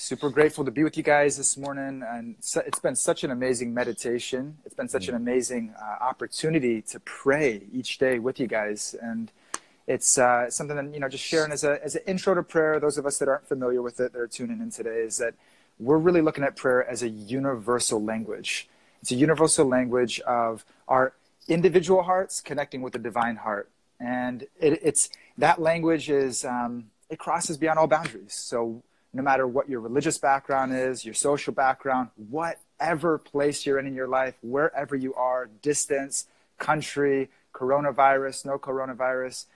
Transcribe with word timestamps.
Super 0.00 0.30
grateful 0.30 0.64
to 0.64 0.70
be 0.70 0.82
with 0.82 0.96
you 0.96 1.02
guys 1.02 1.36
this 1.36 1.58
morning. 1.58 2.02
And 2.08 2.36
it's 2.40 2.78
been 2.78 2.96
such 2.96 3.22
an 3.22 3.30
amazing 3.30 3.74
meditation. 3.74 4.56
It's 4.64 4.74
been 4.74 4.88
such 4.88 5.08
an 5.08 5.14
amazing 5.14 5.74
uh, 5.78 6.02
opportunity 6.02 6.80
to 6.80 7.00
pray 7.00 7.64
each 7.70 7.98
day 7.98 8.18
with 8.18 8.40
you 8.40 8.46
guys. 8.46 8.96
And 9.02 9.30
it's 9.86 10.16
uh, 10.16 10.48
something 10.48 10.74
that, 10.74 10.94
you 10.94 11.00
know, 11.00 11.08
just 11.10 11.22
sharing 11.22 11.52
as, 11.52 11.64
a, 11.64 11.84
as 11.84 11.96
an 11.96 12.02
intro 12.06 12.34
to 12.34 12.42
prayer, 12.42 12.80
those 12.80 12.96
of 12.96 13.04
us 13.04 13.18
that 13.18 13.28
aren't 13.28 13.46
familiar 13.46 13.82
with 13.82 14.00
it, 14.00 14.14
that 14.14 14.18
are 14.18 14.26
tuning 14.26 14.62
in 14.62 14.70
today, 14.70 15.02
is 15.02 15.18
that 15.18 15.34
we're 15.78 15.98
really 15.98 16.22
looking 16.22 16.44
at 16.44 16.56
prayer 16.56 16.82
as 16.88 17.02
a 17.02 17.08
universal 17.10 18.02
language. 18.02 18.70
It's 19.02 19.12
a 19.12 19.16
universal 19.16 19.66
language 19.66 20.18
of 20.20 20.64
our 20.88 21.12
individual 21.46 22.04
hearts 22.04 22.40
connecting 22.40 22.80
with 22.80 22.94
the 22.94 22.98
divine 22.98 23.36
heart. 23.36 23.68
And 24.00 24.44
it, 24.58 24.80
it's 24.82 25.10
that 25.36 25.60
language 25.60 26.08
is, 26.08 26.42
um, 26.42 26.86
it 27.10 27.18
crosses 27.18 27.58
beyond 27.58 27.78
all 27.78 27.86
boundaries. 27.86 28.32
So 28.32 28.82
no 29.12 29.22
matter 29.22 29.46
what 29.46 29.68
your 29.68 29.80
religious 29.80 30.18
background 30.18 30.72
is, 30.74 31.04
your 31.04 31.14
social 31.14 31.52
background, 31.52 32.10
whatever 32.28 33.18
place 33.18 33.66
you're 33.66 33.78
in 33.78 33.86
in 33.86 33.94
your 33.94 34.08
life, 34.08 34.34
wherever 34.42 34.94
you 34.94 35.14
are, 35.14 35.48
distance, 35.62 36.26
country, 36.58 37.28
coronavirus, 37.52 38.46
no 38.46 38.58
coronavirus, 38.58 39.46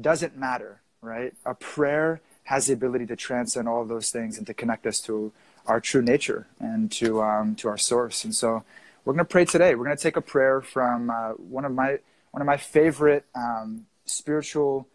doesn't 0.00 0.36
matter, 0.36 0.80
right? 1.00 1.34
A 1.46 1.54
prayer 1.54 2.20
has 2.44 2.66
the 2.66 2.72
ability 2.72 3.06
to 3.06 3.16
transcend 3.16 3.68
all 3.68 3.84
those 3.84 4.10
things 4.10 4.36
and 4.36 4.46
to 4.46 4.54
connect 4.54 4.86
us 4.86 5.00
to 5.00 5.32
our 5.66 5.80
true 5.80 6.02
nature 6.02 6.46
and 6.58 6.90
to 6.92 7.22
um, 7.22 7.54
to 7.54 7.68
our 7.68 7.78
source. 7.78 8.24
And 8.24 8.34
so, 8.34 8.64
we're 9.04 9.12
going 9.12 9.24
to 9.24 9.30
pray 9.30 9.44
today. 9.44 9.74
We're 9.74 9.84
going 9.84 9.96
to 9.96 10.02
take 10.02 10.16
a 10.16 10.22
prayer 10.22 10.60
from 10.60 11.10
uh, 11.10 11.30
one 11.32 11.64
of 11.64 11.72
my 11.72 11.98
one 12.32 12.40
of 12.40 12.46
my 12.46 12.56
favorite 12.56 13.24
um, 13.34 13.86
spiritual 14.06 14.88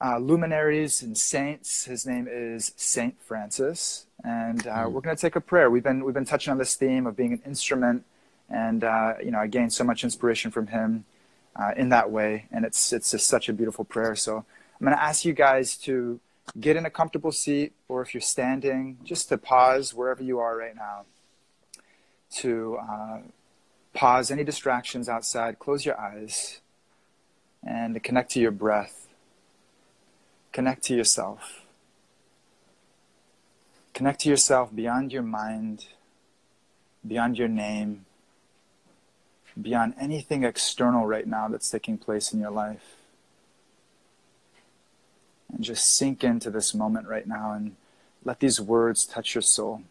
uh, 0.00 0.18
luminaries 0.18 1.02
and 1.02 1.16
saints. 1.16 1.84
His 1.84 2.06
name 2.06 2.28
is 2.30 2.72
Saint 2.76 3.20
Francis, 3.20 4.06
and 4.22 4.66
uh, 4.66 4.84
mm. 4.84 4.92
we're 4.92 5.00
going 5.00 5.16
to 5.16 5.20
take 5.20 5.36
a 5.36 5.40
prayer. 5.40 5.70
We've 5.70 5.82
been 5.82 6.04
we've 6.04 6.14
been 6.14 6.24
touching 6.24 6.50
on 6.50 6.58
this 6.58 6.76
theme 6.76 7.06
of 7.06 7.16
being 7.16 7.32
an 7.32 7.42
instrument, 7.44 8.04
and 8.48 8.84
uh, 8.84 9.14
you 9.22 9.30
know 9.30 9.38
I 9.38 9.46
gained 9.46 9.72
so 9.72 9.84
much 9.84 10.04
inspiration 10.04 10.50
from 10.50 10.68
him 10.68 11.04
uh, 11.56 11.72
in 11.76 11.88
that 11.88 12.10
way, 12.10 12.46
and 12.52 12.64
it's 12.64 12.92
it's 12.92 13.10
just 13.10 13.26
such 13.26 13.48
a 13.48 13.52
beautiful 13.52 13.84
prayer. 13.84 14.14
So 14.14 14.36
I'm 14.36 14.84
going 14.84 14.96
to 14.96 15.02
ask 15.02 15.24
you 15.24 15.32
guys 15.32 15.76
to 15.78 16.20
get 16.58 16.76
in 16.76 16.86
a 16.86 16.90
comfortable 16.90 17.32
seat, 17.32 17.72
or 17.88 18.02
if 18.02 18.14
you're 18.14 18.20
standing, 18.20 18.98
just 19.02 19.28
to 19.30 19.38
pause 19.38 19.92
wherever 19.92 20.22
you 20.22 20.38
are 20.38 20.56
right 20.56 20.76
now. 20.76 21.04
To 22.36 22.76
uh, 22.76 23.18
pause 23.94 24.30
any 24.30 24.44
distractions 24.44 25.08
outside, 25.08 25.58
close 25.58 25.84
your 25.84 25.98
eyes, 25.98 26.60
and 27.66 27.94
to 27.94 28.00
connect 28.00 28.30
to 28.32 28.40
your 28.40 28.50
breath 28.50 29.07
Connect 30.58 30.82
to 30.86 30.96
yourself. 30.96 31.62
Connect 33.94 34.22
to 34.22 34.28
yourself 34.28 34.74
beyond 34.74 35.12
your 35.12 35.22
mind, 35.22 35.86
beyond 37.06 37.38
your 37.38 37.46
name, 37.46 38.06
beyond 39.62 39.94
anything 40.00 40.42
external 40.42 41.06
right 41.06 41.28
now 41.28 41.46
that's 41.46 41.70
taking 41.70 41.96
place 41.96 42.32
in 42.32 42.40
your 42.40 42.50
life. 42.50 42.96
And 45.52 45.62
just 45.62 45.94
sink 45.94 46.24
into 46.24 46.50
this 46.50 46.74
moment 46.74 47.06
right 47.06 47.28
now 47.28 47.52
and 47.52 47.76
let 48.24 48.40
these 48.40 48.60
words 48.60 49.06
touch 49.06 49.36
your 49.36 49.42
soul. 49.42 49.82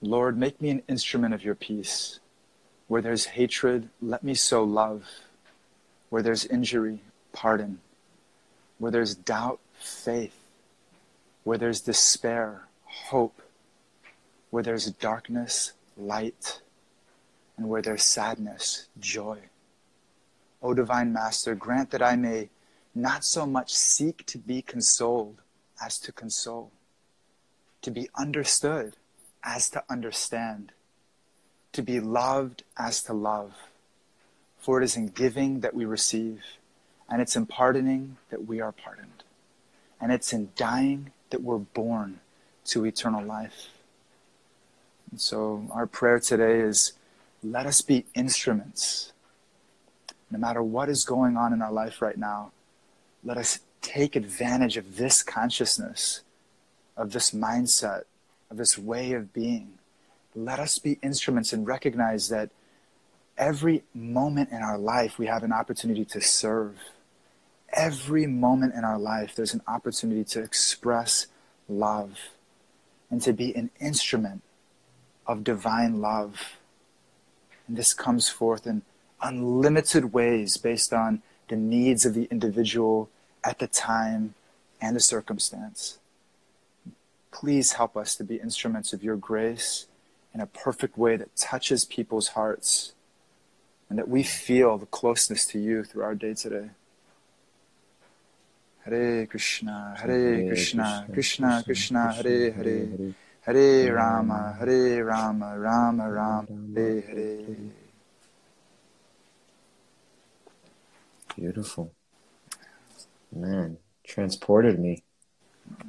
Lord, 0.00 0.38
make 0.38 0.62
me 0.62 0.70
an 0.70 0.82
instrument 0.88 1.34
of 1.34 1.44
your 1.44 1.56
peace. 1.56 2.20
Where 2.88 3.02
there's 3.02 3.26
hatred, 3.26 3.90
let 4.00 4.24
me 4.24 4.32
sow 4.32 4.64
love. 4.64 5.04
Where 6.08 6.22
there's 6.22 6.46
injury, 6.46 7.00
pardon. 7.32 7.80
Where 8.78 8.90
there's 8.90 9.14
doubt, 9.14 9.60
faith. 9.78 10.36
Where 11.44 11.58
there's 11.58 11.80
despair, 11.80 12.64
hope. 12.84 13.42
Where 14.50 14.62
there's 14.62 14.90
darkness, 14.90 15.72
light. 15.96 16.60
And 17.56 17.68
where 17.68 17.82
there's 17.82 18.04
sadness, 18.04 18.86
joy. 18.98 19.38
O 20.62 20.74
Divine 20.74 21.12
Master, 21.12 21.54
grant 21.54 21.90
that 21.90 22.02
I 22.02 22.16
may 22.16 22.50
not 22.94 23.24
so 23.24 23.46
much 23.46 23.74
seek 23.74 24.26
to 24.26 24.38
be 24.38 24.62
consoled 24.62 25.36
as 25.82 25.98
to 26.00 26.12
console, 26.12 26.70
to 27.82 27.90
be 27.90 28.08
understood 28.14 28.94
as 29.42 29.70
to 29.70 29.82
understand, 29.88 30.72
to 31.72 31.82
be 31.82 32.00
loved 32.00 32.62
as 32.76 33.02
to 33.04 33.12
love. 33.12 33.54
For 34.58 34.80
it 34.80 34.84
is 34.84 34.96
in 34.96 35.06
giving 35.06 35.60
that 35.60 35.74
we 35.74 35.84
receive 35.84 36.42
and 37.10 37.20
it's 37.20 37.34
in 37.34 37.44
pardoning 37.44 38.16
that 38.30 38.46
we 38.46 38.60
are 38.60 38.72
pardoned. 38.72 39.24
And 40.00 40.12
it's 40.12 40.32
in 40.32 40.50
dying 40.56 41.10
that 41.30 41.42
we're 41.42 41.58
born 41.58 42.20
to 42.66 42.86
eternal 42.86 43.24
life. 43.24 43.68
And 45.10 45.20
so 45.20 45.66
our 45.72 45.86
prayer 45.86 46.20
today 46.20 46.60
is 46.60 46.92
let 47.42 47.66
us 47.66 47.80
be 47.80 48.06
instruments. 48.14 49.12
No 50.30 50.38
matter 50.38 50.62
what 50.62 50.88
is 50.88 51.04
going 51.04 51.36
on 51.36 51.52
in 51.52 51.60
our 51.60 51.72
life 51.72 52.00
right 52.00 52.16
now, 52.16 52.52
let 53.24 53.36
us 53.36 53.60
take 53.82 54.14
advantage 54.14 54.76
of 54.76 54.96
this 54.96 55.22
consciousness, 55.22 56.22
of 56.96 57.12
this 57.12 57.32
mindset, 57.32 58.04
of 58.50 58.56
this 58.56 58.78
way 58.78 59.12
of 59.12 59.32
being. 59.32 59.72
Let 60.34 60.60
us 60.60 60.78
be 60.78 60.98
instruments 61.02 61.52
and 61.52 61.66
recognize 61.66 62.28
that 62.28 62.50
every 63.36 63.82
moment 63.94 64.50
in 64.50 64.62
our 64.62 64.78
life 64.78 65.18
we 65.18 65.26
have 65.26 65.42
an 65.42 65.52
opportunity 65.52 66.04
to 66.04 66.20
serve 66.20 66.78
every 67.72 68.26
moment 68.26 68.74
in 68.74 68.84
our 68.84 68.98
life, 68.98 69.34
there's 69.34 69.54
an 69.54 69.62
opportunity 69.66 70.24
to 70.24 70.42
express 70.42 71.26
love 71.68 72.18
and 73.10 73.20
to 73.22 73.32
be 73.32 73.54
an 73.54 73.70
instrument 73.80 74.42
of 75.26 75.44
divine 75.44 76.00
love. 76.00 76.56
And 77.68 77.76
this 77.76 77.94
comes 77.94 78.28
forth 78.28 78.66
in 78.66 78.82
unlimited 79.22 80.12
ways 80.12 80.56
based 80.56 80.92
on 80.92 81.22
the 81.48 81.56
needs 81.56 82.06
of 82.06 82.14
the 82.14 82.28
individual 82.30 83.08
at 83.44 83.58
the 83.58 83.66
time 83.66 84.34
and 84.80 84.96
the 84.96 85.00
circumstance. 85.00 85.98
Please 87.32 87.72
help 87.72 87.96
us 87.96 88.14
to 88.16 88.24
be 88.24 88.36
instruments 88.36 88.92
of 88.92 89.04
your 89.04 89.16
grace 89.16 89.86
in 90.34 90.40
a 90.40 90.46
perfect 90.46 90.96
way 90.96 91.16
that 91.16 91.36
touches 91.36 91.84
people's 91.84 92.28
hearts 92.28 92.92
and 93.88 93.98
that 93.98 94.08
we 94.08 94.22
feel 94.22 94.78
the 94.78 94.86
closeness 94.86 95.44
to 95.46 95.58
you 95.58 95.82
through 95.84 96.02
our 96.02 96.14
day 96.14 96.34
today. 96.34 96.70
Hare 98.84 99.26
Krishna, 99.26 99.94
Hare 99.98 100.46
Krishna, 100.48 101.06
Krishna 101.12 101.62
Krishna, 101.64 102.12
Hare 102.12 102.50
Hare, 102.52 103.14
Hare 103.42 103.94
Rama, 103.94 104.56
Hare 104.58 105.04
Rama, 105.04 105.58
Rama 105.58 106.10
Rama, 106.10 106.46
Hare 106.74 107.00
Hare. 107.00 107.56
Beautiful. 111.36 111.92
Man, 113.32 113.76
transported 114.04 114.78
me. 114.78 115.02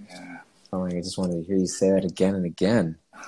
Yeah. 0.09 0.37
Oh, 0.73 0.85
I 0.85 0.91
just 0.91 1.17
wanted 1.17 1.41
to 1.41 1.43
hear 1.43 1.57
you 1.57 1.67
say 1.67 1.91
that 1.91 2.05
again 2.05 2.35
and 2.35 2.45
again. 2.45 2.97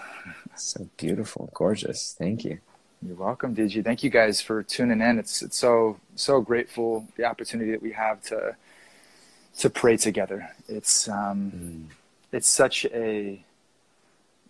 So 0.56 0.88
beautiful, 0.98 1.50
gorgeous. 1.56 2.16
Thank 2.16 2.46
you. 2.46 2.60
You're 3.02 3.16
welcome, 3.16 3.56
Digi. 3.56 3.84
Thank 3.84 4.04
you 4.04 4.12
guys 4.12 4.40
for 4.40 4.62
tuning 4.62 5.02
in. 5.02 5.18
It's 5.18 5.42
it's 5.42 5.58
so 5.58 6.00
so 6.16 6.42
grateful 6.42 7.08
the 7.18 7.26
opportunity 7.26 7.72
that 7.72 7.82
we 7.82 7.92
have 7.92 8.22
to 8.26 8.56
to 9.60 9.70
pray 9.70 9.98
together. 9.98 10.50
It's 10.68 11.08
um, 11.08 11.52
mm. 11.52 11.96
it's 12.32 12.48
such 12.48 12.86
a 12.86 13.40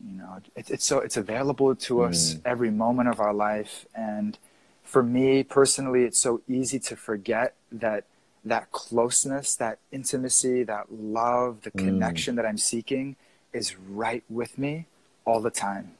you 0.06 0.18
know 0.18 0.42
it, 0.56 0.70
it's 0.70 0.86
so 0.86 1.00
it's 1.00 1.18
available 1.18 1.76
to 1.76 2.04
us 2.04 2.36
mm. 2.36 2.42
every 2.46 2.72
moment 2.72 3.10
of 3.10 3.20
our 3.20 3.34
life, 3.34 3.86
and 3.96 4.38
for 4.84 5.04
me 5.04 5.44
personally, 5.44 6.04
it's 6.04 6.20
so 6.20 6.42
easy 6.48 6.80
to 6.80 6.96
forget 6.96 7.56
that 7.72 8.06
that 8.46 8.72
closeness, 8.72 9.56
that 9.56 9.80
intimacy, 9.92 10.64
that 10.64 10.92
love, 10.92 11.62
the 11.62 11.72
mm. 11.72 11.80
connection 11.80 12.36
that 12.36 12.46
I'm 12.46 12.58
seeking 12.58 13.16
is 13.54 13.78
right 13.78 14.24
with 14.30 14.58
me 14.58 14.86
all 15.26 15.40
the 15.40 15.52
time. 15.52 15.92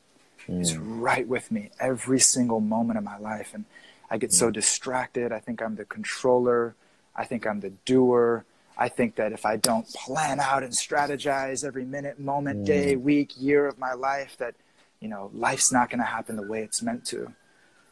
Mm. 0.48 0.60
It's 0.60 0.76
right 0.76 1.28
with 1.28 1.52
me 1.52 1.70
every 1.80 2.20
single 2.20 2.60
moment 2.60 2.98
of 2.98 3.04
my 3.04 3.18
life, 3.18 3.52
and 3.54 3.66
I 4.10 4.18
get 4.18 4.34
so 4.34 4.50
mm. 4.50 4.54
distracted. 4.54 5.32
I 5.32 5.40
think 5.40 5.62
I'm 5.62 5.76
the 5.76 5.86
controller. 5.86 6.76
I 7.16 7.26
think 7.26 7.46
I'm 7.48 7.62
the 7.62 7.72
doer. 7.86 8.46
I 8.78 8.90
think 8.90 9.16
that 9.16 9.32
if 9.32 9.46
I 9.46 9.58
don't 9.58 9.88
plan 9.94 10.40
out 10.40 10.64
and 10.64 10.74
strategize 10.74 11.64
every 11.64 11.86
minute, 11.86 12.20
moment, 12.20 12.62
mm. 12.62 12.66
day, 12.66 12.96
week, 12.96 13.34
year 13.38 13.68
of 13.68 13.78
my 13.78 13.94
life, 13.94 14.36
that 14.38 14.56
you 15.00 15.08
know, 15.08 15.30
life's 15.34 15.72
not 15.72 15.90
going 15.90 16.00
to 16.00 16.06
happen 16.06 16.36
the 16.38 16.48
way 16.48 16.64
it's 16.64 16.82
meant 16.82 17.06
to, 17.08 17.34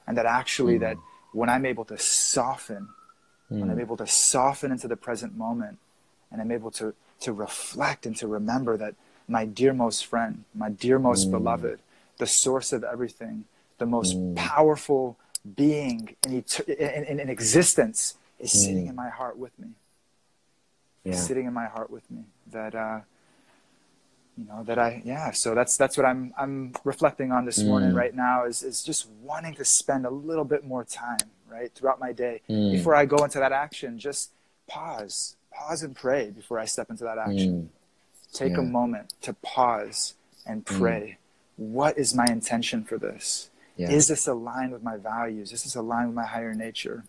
and 0.08 0.18
that 0.18 0.26
actually, 0.26 0.78
mm. 0.78 0.82
that 0.82 0.98
when 1.34 1.50
I'm 1.50 1.66
able 1.66 1.86
to 1.86 1.98
soften, 1.98 2.88
mm. 3.52 3.60
when 3.60 3.70
I'm 3.70 3.78
mm. 3.78 3.82
able 3.82 3.98
to 3.98 4.08
soften 4.08 4.72
into 4.72 4.88
the 4.88 4.96
present 4.96 5.38
moment, 5.38 5.78
and 6.32 6.42
I'm 6.42 6.52
able 6.52 6.72
to 6.72 6.94
to 7.22 7.34
reflect 7.34 8.06
and 8.06 8.16
to 8.16 8.28
remember 8.28 8.78
that 8.78 8.96
my 9.28 9.46
dear 9.46 9.74
most 9.74 10.06
friend, 10.06 10.46
my 10.56 10.70
dearmost 10.70 11.28
mm. 11.28 11.32
beloved, 11.32 11.80
the 12.18 12.26
source 12.26 12.74
of 12.74 12.84
everything, 12.84 13.46
the 13.78 13.86
most 13.86 14.18
mm. 14.18 14.36
powerful 14.36 15.18
being 15.56 16.16
in, 16.26 16.44
in, 16.68 17.04
in, 17.04 17.20
in 17.20 17.30
existence, 17.30 18.16
is 18.40 18.52
sitting 18.52 18.88
in 18.88 18.96
my 18.96 19.10
heart 19.10 19.38
with 19.38 19.58
me 19.60 19.70
yeah. 21.04 21.16
sitting 21.16 21.46
in 21.46 21.54
my 21.54 21.66
heart 21.66 21.90
with 21.90 22.10
me. 22.12 22.24
That 22.52 22.76
uh, 22.76 23.00
you 24.38 24.46
know 24.46 24.64
that 24.64 24.80
i 24.80 25.02
yeah 25.04 25.32
so 25.32 25.54
that's 25.54 25.76
that's 25.76 25.98
what 25.98 26.06
i'm 26.06 26.34
i'm 26.38 26.74
reflecting 26.86 27.32
on 27.34 27.46
this 27.46 27.60
Mm. 27.62 27.68
morning 27.68 27.94
right 27.94 28.16
now 28.16 28.46
is 28.46 28.64
is 28.64 28.82
just 28.82 29.08
wanting 29.22 29.54
to 29.56 29.66
spend 29.66 30.06
a 30.06 30.10
little 30.10 30.46
bit 30.46 30.64
more 30.66 30.86
time 30.86 31.18
right 31.50 31.70
throughout 31.76 32.00
my 32.00 32.14
day 32.14 32.42
Mm. 32.50 32.72
before 32.72 32.96
i 32.96 33.06
go 33.06 33.24
into 33.26 33.40
that 33.40 33.52
action 33.52 34.00
just 34.00 34.32
pause 34.68 35.36
pause 35.54 35.84
and 35.84 35.96
pray 35.96 36.30
before 36.32 36.60
i 36.60 36.66
step 36.66 36.90
into 36.90 37.04
that 37.04 37.18
action 37.18 37.70
Mm. 37.70 38.34
take 38.34 38.54
Yeah. 38.54 38.60
a 38.60 38.64
moment 38.64 39.14
to 39.22 39.34
pause 39.34 40.14
and 40.46 40.66
pray 40.66 41.18
what 41.58 41.98
is 41.98 42.16
my 42.16 42.26
intention 42.26 42.84
for 42.86 42.98
this 42.98 43.50
Yeah. 43.76 43.92
is 43.92 44.08
this 44.08 44.28
aligned 44.28 44.72
with 44.72 44.82
my 44.82 44.96
values 44.96 45.52
is 45.52 45.64
this 45.64 45.76
aligned 45.76 46.08
with 46.08 46.16
my 46.16 46.26
higher 46.26 46.54
nature 46.54 47.04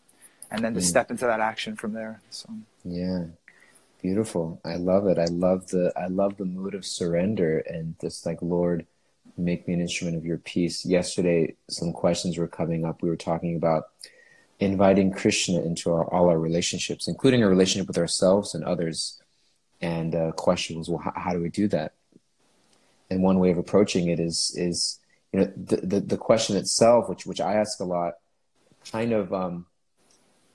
and 0.51 0.63
then 0.65 0.75
to 0.75 0.81
Mm. 0.81 0.85
step 0.93 1.09
into 1.13 1.25
that 1.25 1.39
action 1.41 1.77
from 1.77 1.93
there 1.93 2.21
so 2.31 2.49
Yeah. 2.85 3.27
Beautiful. 4.03 4.61
I 4.65 4.75
love 4.75 5.07
it. 5.07 5.17
I 5.17 5.27
love 5.27 5.69
the 5.69 5.93
I 5.97 6.09
love 6.09 6.37
the 6.37 6.45
mood 6.45 6.75
of 6.75 6.85
surrender 6.85 7.61
and 7.61 7.95
just 8.01 8.27
like 8.27 8.43
Lord, 8.43 8.85
make 9.39 9.69
me 9.69 9.75
an 9.75 9.81
instrument 9.81 10.17
of 10.17 10.27
your 10.27 10.39
peace. 10.39 10.85
Yesterday 10.85 11.55
some 11.71 11.93
questions 11.93 12.37
were 12.37 12.49
coming 12.49 12.85
up. 12.85 13.01
We 13.01 13.09
were 13.09 13.17
talking 13.17 13.55
about 13.55 13.85
inviting 14.59 15.13
Krishna 15.13 15.63
into 15.63 15.93
our, 15.93 16.05
all 16.13 16.29
our 16.29 16.39
relationships, 16.39 17.07
including 17.07 17.45
our 17.45 17.49
relationship 17.49 17.87
with 17.87 17.97
ourselves 17.97 18.57
and 18.57 18.65
others. 18.65 19.23
And 19.81 20.17
uh, 20.17 20.33
question 20.33 20.79
was, 20.79 20.89
well, 20.89 20.99
how, 20.99 21.13
how 21.15 21.33
do 21.33 21.41
we 21.41 21.49
do 21.49 21.69
that? 21.69 21.93
And 23.09 23.23
one 23.23 23.39
way 23.39 23.53
of 23.53 23.59
approaching 23.59 24.09
it 24.09 24.19
is 24.19 24.53
is 24.57 24.99
you 25.33 25.41
know 25.41 25.53
the 25.57 25.77
the, 25.77 26.01
the 26.01 26.17
question 26.17 26.57
itself, 26.57 27.09
which 27.09 27.25
which 27.25 27.41
I 27.41 27.55
ask 27.55 27.79
a 27.79 27.85
lot, 27.85 28.15
kind 28.91 29.13
of 29.13 29.33
um, 29.33 29.67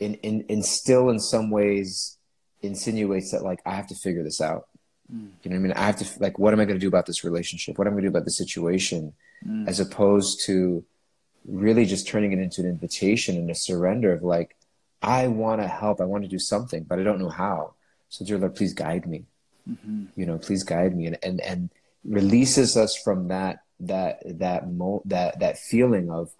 in, 0.01 0.15
in 0.15 0.43
instill 0.49 1.09
in 1.09 1.19
some 1.21 1.49
ways 1.49 2.16
insinuates 2.61 3.31
that 3.31 3.43
like 3.43 3.61
I 3.65 3.75
have 3.75 3.87
to 3.87 3.95
figure 3.95 4.23
this 4.23 4.41
out. 4.41 4.67
Mm. 5.13 5.29
You 5.43 5.51
know 5.51 5.55
what 5.55 5.59
I 5.59 5.63
mean? 5.63 5.71
I 5.73 5.85
have 5.85 5.97
to 5.97 6.19
like 6.19 6.39
what 6.39 6.53
am 6.53 6.59
I 6.59 6.65
going 6.65 6.77
to 6.77 6.83
do 6.83 6.87
about 6.87 7.05
this 7.05 7.23
relationship? 7.23 7.77
What 7.77 7.87
am 7.87 7.93
I 7.93 7.95
going 7.95 8.03
to 8.03 8.09
do 8.09 8.15
about 8.15 8.25
the 8.25 8.31
situation? 8.31 9.13
Mm. 9.45 9.67
As 9.67 9.79
opposed 9.79 10.45
to 10.45 10.83
really 11.45 11.85
just 11.85 12.07
turning 12.07 12.33
it 12.33 12.39
into 12.39 12.61
an 12.61 12.67
invitation 12.67 13.37
and 13.37 13.49
a 13.49 13.55
surrender 13.55 14.13
of 14.13 14.23
like 14.23 14.55
I 15.01 15.27
want 15.27 15.61
to 15.61 15.67
help, 15.67 16.01
I 16.01 16.05
want 16.05 16.23
to 16.23 16.29
do 16.29 16.39
something, 16.39 16.83
but 16.83 16.99
I 16.99 17.03
don't 17.03 17.19
know 17.19 17.29
how. 17.29 17.75
So 18.09 18.25
dear 18.25 18.37
Lord, 18.37 18.55
please 18.55 18.73
guide 18.73 19.05
me. 19.07 19.25
hmm 19.65 20.05
You 20.15 20.25
know, 20.25 20.37
please 20.37 20.63
guide 20.63 20.95
me 20.95 21.07
and 21.07 21.17
and, 21.23 21.41
and 21.41 21.69
releases 22.03 22.77
us 22.77 22.95
from 22.95 23.27
that 23.27 23.59
that 23.79 24.21
that 24.39 24.71
mo- 24.71 25.03
that 25.05 25.39
that 25.39 25.57
feeling 25.57 26.09
of 26.09 26.31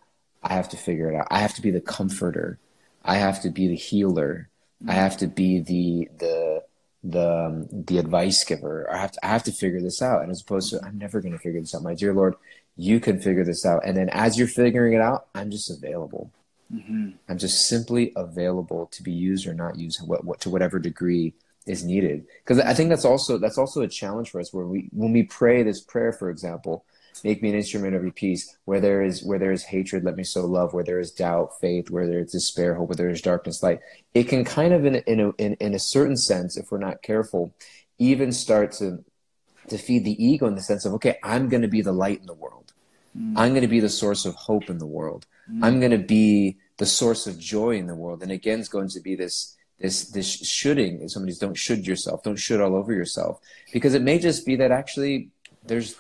I 0.44 0.54
have 0.54 0.70
to 0.70 0.78
figure 0.78 1.12
it 1.12 1.16
out. 1.16 1.28
I 1.30 1.40
have 1.40 1.54
to 1.56 1.62
be 1.62 1.72
the 1.72 1.82
comforter. 1.82 2.60
I 3.04 3.16
have 3.16 3.42
to 3.42 3.50
be 3.50 3.68
the 3.68 3.76
healer. 3.76 4.50
I 4.88 4.94
have 4.94 5.18
to 5.18 5.28
be 5.28 5.60
the 5.60 6.10
the 6.20 6.64
the 7.04 7.46
um, 7.46 7.68
the 7.72 7.98
advice 7.98 8.44
giver. 8.44 8.90
I 8.92 8.98
have 8.98 9.12
to 9.14 9.26
I 9.26 9.30
have 9.30 9.44
to 9.44 9.52
figure 9.52 9.82
this 9.82 10.02
out. 10.02 10.22
And 10.22 10.32
as 10.32 10.42
opposed 10.42 10.70
to 10.72 10.82
I'm 10.84 10.98
never 10.98 11.22
going 11.22 11.34
to 11.34 11.40
figure 11.40 11.60
this 11.62 11.76
out. 11.76 11.84
My 11.84 11.96
dear 11.96 12.14
Lord, 12.14 12.36
you 12.76 13.00
can 13.00 13.20
figure 13.20 13.44
this 13.44 13.66
out. 13.66 13.84
And 13.86 13.98
then 13.98 14.10
as 14.10 14.38
you're 14.38 14.48
figuring 14.48 14.94
it 14.94 15.02
out, 15.02 15.28
I'm 15.36 15.52
just 15.52 15.70
available. 15.70 16.32
hmm 16.72 17.12
I'm 17.30 17.38
just 17.38 17.68
simply 17.68 18.14
available 18.16 18.88
to 18.88 19.04
be 19.04 19.12
used 19.12 19.48
or 19.48 19.54
not 19.54 19.78
used, 19.78 20.00
what, 20.08 20.24
what 20.26 20.40
to 20.42 20.50
whatever 20.50 20.80
degree 20.80 21.34
is 21.66 21.84
needed. 21.84 22.26
Because 22.44 22.60
I 22.60 22.74
think 22.74 22.90
that's 22.90 23.06
also 23.06 23.38
that's 23.38 23.58
also 23.58 23.82
a 23.82 23.88
challenge 23.88 24.30
for 24.32 24.40
us. 24.40 24.54
Where 24.54 24.66
we 24.66 24.90
when 24.94 25.12
we 25.14 25.24
pray 25.24 25.64
this 25.64 25.82
prayer, 25.82 26.14
for 26.14 26.30
example, 26.30 26.86
make 27.24 27.42
me 27.42 27.50
an 27.50 27.56
instrument 27.56 27.96
of 27.96 28.04
your 28.04 28.12
peace. 28.12 28.58
Where 28.66 28.80
there 28.80 29.02
is 29.02 29.24
where 29.24 29.40
there 29.40 29.52
is 29.52 29.64
hatred, 29.64 30.04
let 30.04 30.16
me 30.16 30.24
sow 30.24 30.46
love. 30.46 30.74
Where 30.74 30.84
there 30.84 31.00
is 31.00 31.12
doubt, 31.12 31.60
faith. 31.60 31.90
Where 31.90 32.08
there 32.08 32.20
is 32.20 32.32
despair, 32.32 32.76
hope. 32.76 32.90
Where 32.90 32.96
there 32.96 33.10
is 33.10 33.22
darkness, 33.22 33.64
light. 33.64 33.80
It 34.14 34.26
can 34.26 34.44
kind 34.46 34.74
of 34.74 34.86
in 34.86 34.96
a, 34.96 35.04
in 35.08 35.20
a, 35.20 35.30
in, 35.38 35.54
in 35.56 35.74
a 35.74 35.80
certain 35.80 36.18
sense, 36.18 36.58
if 36.58 36.72
we're 36.72 36.78
not 36.80 37.02
careful, 37.02 37.54
even 37.98 38.32
start 38.32 38.72
to 38.74 39.04
to 39.70 39.78
feed 39.78 40.06
the 40.06 40.24
ego 40.24 40.48
in 40.48 40.56
the 40.56 40.62
sense 40.62 40.86
of 40.86 40.94
okay, 40.94 41.18
I'm 41.24 41.50
going 41.50 41.64
to 41.64 41.68
be 41.68 41.82
the 41.82 41.92
light 41.92 42.20
in 42.20 42.26
the 42.26 42.34
world. 42.34 42.74
Mm. 43.18 43.34
I'm 43.36 43.50
going 43.50 43.62
to 43.62 43.68
be 43.68 43.80
the 43.80 43.90
source 43.90 44.26
of 44.26 44.36
hope 44.36 44.70
in 44.70 44.78
the 44.78 44.86
world. 44.86 45.26
Mm. 45.52 45.64
I'm 45.64 45.80
going 45.80 45.92
to 45.92 45.98
be 45.98 46.58
the 46.78 46.86
source 46.86 47.28
of 47.28 47.40
joy 47.40 47.78
in 47.78 47.88
the 47.88 47.96
world. 47.96 48.22
And 48.22 48.32
again, 48.32 48.60
it's 48.60 48.70
going 48.70 48.90
to 48.90 49.00
be 49.00 49.16
this 49.16 49.56
this 49.80 50.10
this 50.10 50.28
shoulding. 50.48 51.02
If 51.02 51.12
somebody's 51.12 51.40
don't 51.40 51.56
should 51.56 51.86
yourself, 51.86 52.24
don't 52.24 52.38
should 52.38 52.62
all 52.62 52.76
over 52.76 52.94
yourself, 52.94 53.40
because 53.72 53.94
it 53.94 54.02
may 54.02 54.20
just 54.20 54.46
be 54.46 54.56
that 54.58 54.72
actually 54.72 55.30
there's 55.66 55.96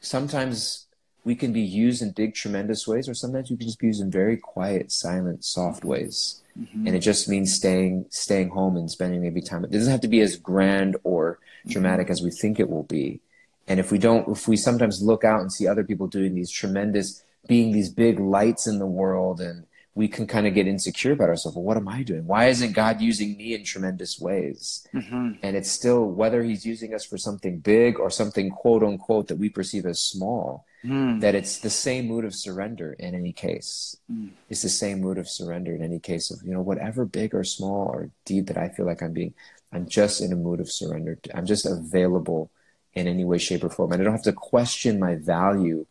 sometimes 0.00 0.86
we 1.24 1.34
can 1.34 1.52
be 1.52 1.60
used 1.60 2.02
in 2.02 2.12
big, 2.12 2.34
tremendous 2.34 2.86
ways, 2.86 3.08
or 3.08 3.14
sometimes 3.14 3.50
we 3.50 3.56
can 3.56 3.66
just 3.66 3.78
be 3.78 3.88
used 3.88 4.00
in 4.00 4.10
very 4.10 4.36
quiet, 4.36 4.90
silent, 4.90 5.44
soft 5.44 5.84
ways. 5.84 6.42
Mm-hmm. 6.58 6.86
And 6.86 6.96
it 6.96 7.00
just 7.00 7.28
means 7.28 7.54
staying 7.54 8.06
staying 8.10 8.48
home 8.50 8.76
and 8.76 8.90
spending 8.90 9.22
maybe 9.22 9.40
time. 9.40 9.64
It 9.64 9.70
doesn't 9.70 9.90
have 9.90 10.00
to 10.00 10.08
be 10.08 10.20
as 10.20 10.36
grand 10.36 10.96
or 11.04 11.38
dramatic 11.66 12.10
as 12.10 12.22
we 12.22 12.30
think 12.30 12.58
it 12.58 12.70
will 12.70 12.84
be. 12.84 13.20
And 13.68 13.78
if 13.78 13.92
we 13.92 13.98
don't, 13.98 14.28
if 14.28 14.48
we 14.48 14.56
sometimes 14.56 15.02
look 15.02 15.22
out 15.24 15.40
and 15.40 15.52
see 15.52 15.68
other 15.68 15.84
people 15.84 16.08
doing 16.08 16.34
these 16.34 16.50
tremendous, 16.50 17.22
being 17.46 17.72
these 17.72 17.90
big 17.90 18.18
lights 18.18 18.66
in 18.66 18.78
the 18.78 18.86
world, 18.86 19.40
and 19.40 19.66
we 19.94 20.06
can 20.08 20.26
kind 20.26 20.46
of 20.46 20.54
get 20.54 20.66
insecure 20.68 21.12
about 21.12 21.28
ourselves. 21.28 21.56
Well, 21.56 21.64
what 21.64 21.76
am 21.76 21.88
I 21.88 22.02
doing? 22.02 22.26
Why 22.26 22.46
isn't 22.46 22.72
God 22.72 23.00
using 23.00 23.36
me 23.36 23.54
in 23.54 23.64
tremendous 23.64 24.20
ways? 24.20 24.86
hmm 24.92 25.32
And 25.42 25.56
it's 25.56 25.70
still 25.70 26.04
whether 26.10 26.42
He's 26.42 26.64
using 26.64 26.94
us 26.94 27.04
for 27.04 27.18
something 27.18 27.58
big 27.58 27.98
or 27.98 28.10
something 28.10 28.50
quote 28.50 28.82
unquote 28.84 29.28
that 29.28 29.38
we 29.38 29.48
perceive 29.48 29.86
as 29.86 30.00
small, 30.02 30.64
Mm. 30.82 31.20
that 31.20 31.34
it's 31.34 31.58
the 31.58 31.68
same 31.68 32.06
mood 32.08 32.24
of 32.24 32.34
surrender 32.34 32.94
in 32.94 33.14
any 33.14 33.34
case. 33.34 33.98
Mm. 34.10 34.30
It's 34.48 34.62
the 34.62 34.70
same 34.70 35.02
mood 35.02 35.18
of 35.18 35.28
surrender 35.28 35.74
in 35.74 35.82
any 35.82 35.98
case 35.98 36.30
of, 36.30 36.40
you 36.42 36.52
know, 36.54 36.62
whatever 36.62 37.04
big 37.04 37.34
or 37.34 37.44
small 37.44 37.88
or 37.92 38.10
deed 38.24 38.46
that 38.46 38.56
I 38.56 38.70
feel 38.70 38.86
like 38.86 39.02
I'm 39.02 39.12
being, 39.12 39.34
I'm 39.72 39.86
just 39.86 40.22
in 40.22 40.32
a 40.32 40.36
mood 40.36 40.58
of 40.58 40.70
surrender. 40.70 41.18
I'm 41.34 41.44
just 41.44 41.66
available 41.66 42.50
in 42.94 43.06
any 43.06 43.24
way, 43.26 43.36
shape, 43.36 43.62
or 43.62 43.68
form. 43.68 43.92
And 43.92 44.00
I 44.00 44.04
don't 44.04 44.14
have 44.14 44.22
to 44.22 44.32
question 44.32 44.98
my 44.98 45.16
value 45.16 45.84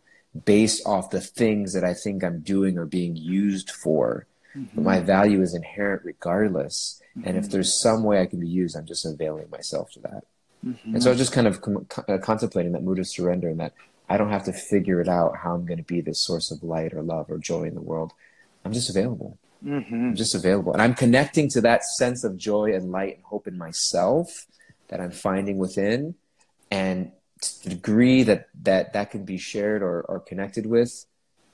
based 0.45 0.85
off 0.85 1.09
the 1.09 1.21
things 1.21 1.73
that 1.73 1.83
I 1.83 1.93
think 1.93 2.23
I'm 2.23 2.39
doing 2.39 2.77
or 2.77 2.85
being 2.85 3.15
used 3.15 3.71
for. 3.71 4.25
But 4.75 4.83
my 4.83 4.99
value 4.99 5.41
is 5.41 5.53
inherent 5.53 6.03
regardless. 6.03 7.01
And 7.23 7.37
if 7.37 7.49
there's 7.49 7.73
some 7.73 8.03
way 8.03 8.21
I 8.21 8.25
can 8.25 8.39
be 8.39 8.47
used, 8.47 8.75
I'm 8.75 8.85
just 8.85 9.05
availing 9.05 9.49
myself 9.49 9.91
to 9.93 9.99
that. 10.01 10.23
Mhm. 10.65 10.93
And 10.93 11.03
so 11.03 11.09
I 11.09 11.11
was 11.11 11.19
just 11.19 11.31
kind 11.31 11.47
of 11.47 11.61
com- 11.61 11.85
uh, 12.07 12.17
contemplating 12.17 12.73
that 12.73 12.83
mood 12.83 12.99
of 12.99 13.07
surrender 13.07 13.49
and 13.49 13.59
that 13.59 13.73
I 14.09 14.17
don't 14.17 14.31
have 14.31 14.45
to 14.45 14.53
figure 14.53 14.99
it 15.01 15.07
out 15.07 15.37
how 15.37 15.53
I'm 15.53 15.65
going 15.65 15.77
to 15.77 15.83
be 15.83 16.01
this 16.01 16.19
source 16.19 16.51
of 16.51 16.63
light 16.63 16.93
or 16.93 17.01
love 17.03 17.29
or 17.29 17.37
joy 17.37 17.63
in 17.63 17.75
the 17.75 17.81
world. 17.81 18.13
I'm 18.65 18.73
just 18.73 18.89
available. 18.89 19.37
Mhm. 19.63 19.91
I'm 19.91 20.15
just 20.15 20.35
available. 20.35 20.73
And 20.73 20.81
I'm 20.81 20.95
connecting 20.95 21.47
to 21.49 21.61
that 21.61 21.83
sense 21.83 22.23
of 22.23 22.37
joy 22.37 22.73
and 22.73 22.91
light 22.91 23.15
and 23.17 23.23
hope 23.25 23.47
in 23.47 23.57
myself 23.57 24.47
that 24.87 24.99
I'm 24.99 25.11
finding 25.11 25.57
within. 25.57 26.15
And 26.71 27.11
the 27.63 27.69
degree 27.69 28.23
that 28.23 28.49
that, 28.63 28.93
that 28.93 29.11
can 29.11 29.25
be 29.25 29.37
shared 29.37 29.81
or, 29.81 30.01
or 30.01 30.19
connected 30.19 30.65
with, 30.65 31.05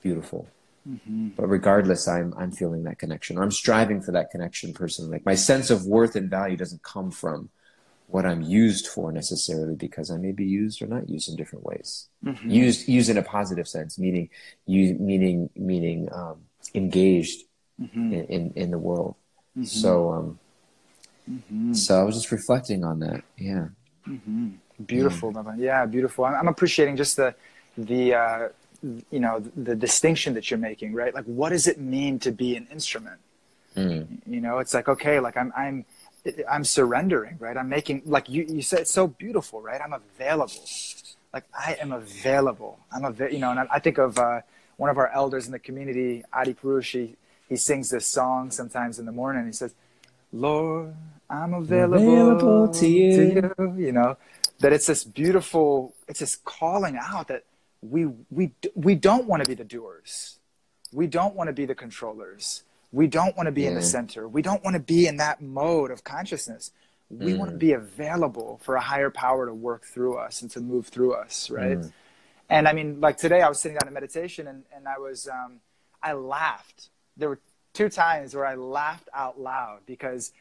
beautiful. 0.02 0.48
Mhm. 0.88 1.34
But 1.36 1.48
regardless, 1.48 2.06
I'm 2.08 2.32
I'm 2.36 2.52
feeling 2.52 2.84
that 2.84 2.98
connection. 2.98 3.38
Or 3.38 3.42
I'm 3.42 3.50
striving 3.50 4.00
for 4.00 4.12
that 4.12 4.30
connection 4.30 4.72
personally. 4.72 5.10
Like 5.12 5.26
my 5.26 5.34
sense 5.34 5.70
of 5.70 5.84
worth 5.86 6.14
and 6.16 6.30
value 6.30 6.56
doesn't 6.56 6.82
come 6.82 7.10
from 7.10 7.50
what 8.08 8.24
I'm 8.24 8.42
used 8.42 8.86
for 8.86 9.10
necessarily 9.10 9.74
because 9.74 10.10
I 10.10 10.16
may 10.16 10.30
be 10.32 10.44
used 10.44 10.80
or 10.80 10.86
not 10.86 11.08
used 11.08 11.28
in 11.28 11.36
different 11.36 11.64
ways. 11.64 12.08
Mhm. 12.24 12.50
Used 12.50 12.88
used 12.88 13.10
in 13.10 13.18
a 13.18 13.22
positive 13.22 13.66
sense, 13.66 13.98
meaning 13.98 14.28
you 14.64 14.94
meaning 14.94 15.50
meaning 15.56 16.08
um, 16.12 16.36
engaged 16.74 17.44
Mhm. 17.80 18.12
in, 18.12 18.24
in, 18.36 18.52
in 18.54 18.70
the 18.70 18.78
world. 18.78 19.16
Mhm. 19.58 19.66
So 19.66 20.12
um 20.12 20.38
Mhm. 21.28 21.74
so 21.74 22.00
I 22.00 22.04
was 22.04 22.14
just 22.14 22.30
reflecting 22.30 22.84
on 22.84 23.00
that. 23.00 23.24
Yeah. 23.36 23.68
Beautiful, 24.84 25.30
Baba. 25.32 25.54
Yeah, 25.56 25.86
beautiful. 25.86 26.24
I'm, 26.24 26.34
I'm 26.34 26.48
appreciating 26.48 26.96
just 26.96 27.16
the, 27.16 27.34
the, 27.78 28.14
uh, 28.14 28.48
you 29.10 29.20
know, 29.20 29.40
the 29.56 29.74
distinction 29.74 30.34
that 30.34 30.50
you're 30.50 30.58
making, 30.58 30.92
right? 30.92 31.14
Like, 31.14 31.24
what 31.24 31.50
does 31.50 31.66
it 31.66 31.78
mean 31.78 32.18
to 32.20 32.32
be 32.32 32.56
an 32.56 32.66
instrument? 32.70 33.20
Mm. 33.76 34.06
You 34.26 34.40
know, 34.40 34.58
it's 34.58 34.74
like, 34.74 34.88
okay, 34.88 35.20
like 35.20 35.36
I'm, 35.36 35.52
I'm, 35.56 35.84
I'm 36.50 36.64
surrendering, 36.64 37.36
right? 37.38 37.56
I'm 37.56 37.68
making, 37.68 38.02
like 38.04 38.28
you, 38.28 38.44
you 38.48 38.62
said, 38.62 38.80
it's 38.80 38.92
so 38.92 39.06
beautiful, 39.06 39.60
right? 39.62 39.80
I'm 39.80 39.92
available. 39.92 40.64
Like 41.32 41.44
I 41.52 41.76
am 41.80 41.92
available. 41.92 42.78
I'm 42.90 43.04
a, 43.04 43.12
you 43.30 43.38
know, 43.38 43.50
and 43.50 43.60
I, 43.60 43.66
I 43.70 43.78
think 43.78 43.98
of 43.98 44.18
uh, 44.18 44.40
one 44.78 44.90
of 44.90 44.96
our 44.96 45.08
elders 45.08 45.46
in 45.46 45.52
the 45.52 45.58
community, 45.58 46.24
Adi 46.32 46.54
Purush. 46.54 46.92
He, 46.92 47.16
he 47.48 47.56
sings 47.56 47.90
this 47.90 48.06
song 48.06 48.50
sometimes 48.50 48.98
in 48.98 49.04
the 49.04 49.12
morning. 49.12 49.44
He 49.46 49.52
says, 49.52 49.74
"Lord, 50.32 50.94
I'm 51.28 51.52
available, 51.52 52.30
Available 52.30 52.68
to 52.68 52.88
you." 52.88 53.52
you." 53.58 53.74
You 53.76 53.92
know, 53.92 54.16
that 54.60 54.72
it's 54.72 54.86
this 54.86 55.04
beautiful. 55.04 55.94
It's 56.08 56.20
this 56.20 56.36
calling 56.36 56.98
out 57.00 57.28
that 57.28 57.44
we 57.82 58.06
we 58.30 58.52
we 58.74 58.94
don't 58.94 59.26
want 59.26 59.42
to 59.42 59.48
be 59.48 59.54
the 59.54 59.64
doers. 59.64 60.38
We 60.92 61.06
don't 61.06 61.34
want 61.34 61.48
to 61.48 61.52
be 61.52 61.66
the 61.66 61.74
controllers. 61.74 62.62
We 62.92 63.06
don't 63.08 63.36
want 63.36 63.48
to 63.48 63.52
be 63.52 63.66
in 63.66 63.74
the 63.74 63.82
center. 63.82 64.28
We 64.28 64.40
don't 64.42 64.64
want 64.64 64.74
to 64.74 64.80
be 64.80 65.06
in 65.06 65.16
that 65.18 65.42
mode 65.42 65.90
of 65.90 66.04
consciousness. 66.04 66.70
We 67.10 67.34
want 67.34 67.50
to 67.50 67.56
Mm. 67.56 67.60
be 67.60 67.72
available 67.72 68.60
for 68.62 68.76
a 68.76 68.80
higher 68.80 69.10
power 69.10 69.46
to 69.46 69.52
work 69.54 69.84
through 69.84 70.16
us 70.16 70.42
and 70.42 70.50
to 70.52 70.60
move 70.60 70.88
through 70.88 71.12
us, 71.14 71.50
right? 71.50 71.78
Mm. 71.78 71.92
And 72.48 72.68
I 72.68 72.72
mean, 72.72 73.00
like 73.00 73.16
today, 73.16 73.42
I 73.42 73.48
was 73.48 73.60
sitting 73.60 73.76
down 73.76 73.88
in 73.88 73.94
meditation 73.94 74.46
and, 74.46 74.64
and 74.74 74.88
I 74.88 74.98
was, 74.98 75.28
um, 75.28 75.60
I 76.02 76.14
laughed. 76.14 76.88
There 77.16 77.28
were 77.28 77.40
two 77.74 77.88
times 77.88 78.34
where 78.34 78.46
I 78.46 78.54
laughed 78.54 79.08
out 79.12 79.38
loud 79.38 79.80
because 79.86 80.32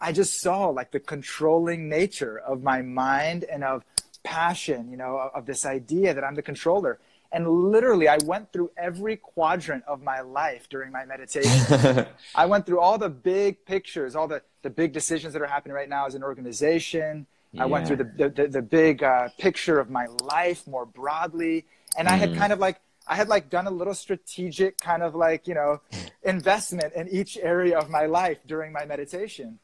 I 0.00 0.12
just 0.12 0.40
saw 0.40 0.68
like 0.68 0.90
the 0.90 1.00
controlling 1.00 1.88
nature 1.88 2.38
of 2.38 2.62
my 2.62 2.82
mind 2.82 3.44
and 3.44 3.64
of 3.64 3.84
passion, 4.22 4.90
you 4.90 4.96
know, 4.96 5.18
of, 5.18 5.30
of 5.34 5.46
this 5.46 5.64
idea 5.64 6.14
that 6.14 6.24
I'm 6.24 6.34
the 6.34 6.42
controller. 6.42 6.98
And 7.34 7.48
literally, 7.48 8.08
I 8.08 8.18
went 8.24 8.52
through 8.52 8.70
every 8.76 9.16
quadrant 9.16 9.82
of 9.88 10.02
my 10.02 10.20
life 10.20 10.68
during 10.68 10.92
my 10.92 11.04
meditation. 11.04 12.06
I 12.34 12.46
went 12.46 12.64
through 12.64 12.78
all 12.78 12.96
the 12.96 13.08
big 13.08 13.64
pictures, 13.64 14.14
all 14.14 14.28
the, 14.28 14.42
the 14.62 14.70
big 14.70 14.92
decisions 14.92 15.32
that 15.32 15.42
are 15.42 15.46
happening 15.46 15.74
right 15.74 15.88
now 15.88 16.06
as 16.06 16.14
an 16.14 16.22
organization. 16.22 17.26
Yeah. 17.50 17.64
I 17.64 17.66
went 17.66 17.88
through 17.88 17.96
the, 17.96 18.28
the, 18.28 18.48
the 18.48 18.62
big 18.62 19.02
uh, 19.02 19.30
picture 19.36 19.80
of 19.80 19.90
my 19.90 20.06
life 20.22 20.64
more 20.68 20.86
broadly. 20.86 21.66
And 21.98 22.06
mm. 22.06 22.12
I 22.12 22.16
had 22.16 22.30
mm. 22.30 22.38
kind 22.38 22.52
of 22.52 22.60
like, 22.60 22.80
I 23.08 23.16
had 23.16 23.28
like 23.28 23.50
done 23.50 23.66
a 23.66 23.70
little 23.70 23.94
strategic 23.94 24.78
kind 24.78 25.02
of 25.02 25.16
like, 25.16 25.48
you 25.48 25.54
know, 25.54 25.80
investment 26.22 26.94
in 26.94 27.08
each 27.08 27.36
area 27.36 27.76
of 27.76 27.90
my 27.90 28.06
life 28.06 28.38
during 28.46 28.72
my 28.72 28.84
meditation. 28.84 29.58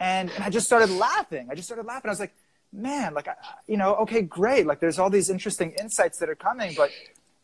And, 0.00 0.30
and 0.30 0.42
I 0.42 0.50
just 0.50 0.66
started 0.66 0.90
laughing. 0.90 1.48
I 1.50 1.54
just 1.54 1.68
started 1.68 1.86
laughing. 1.86 2.08
I 2.08 2.12
was 2.12 2.20
like, 2.20 2.34
man, 2.72 3.12
like, 3.14 3.28
I, 3.28 3.34
you 3.66 3.76
know, 3.76 3.94
okay, 3.96 4.22
great. 4.22 4.66
Like, 4.66 4.80
there's 4.80 4.98
all 4.98 5.10
these 5.10 5.28
interesting 5.28 5.72
insights 5.72 6.18
that 6.18 6.28
are 6.28 6.34
coming, 6.34 6.72
but 6.74 6.90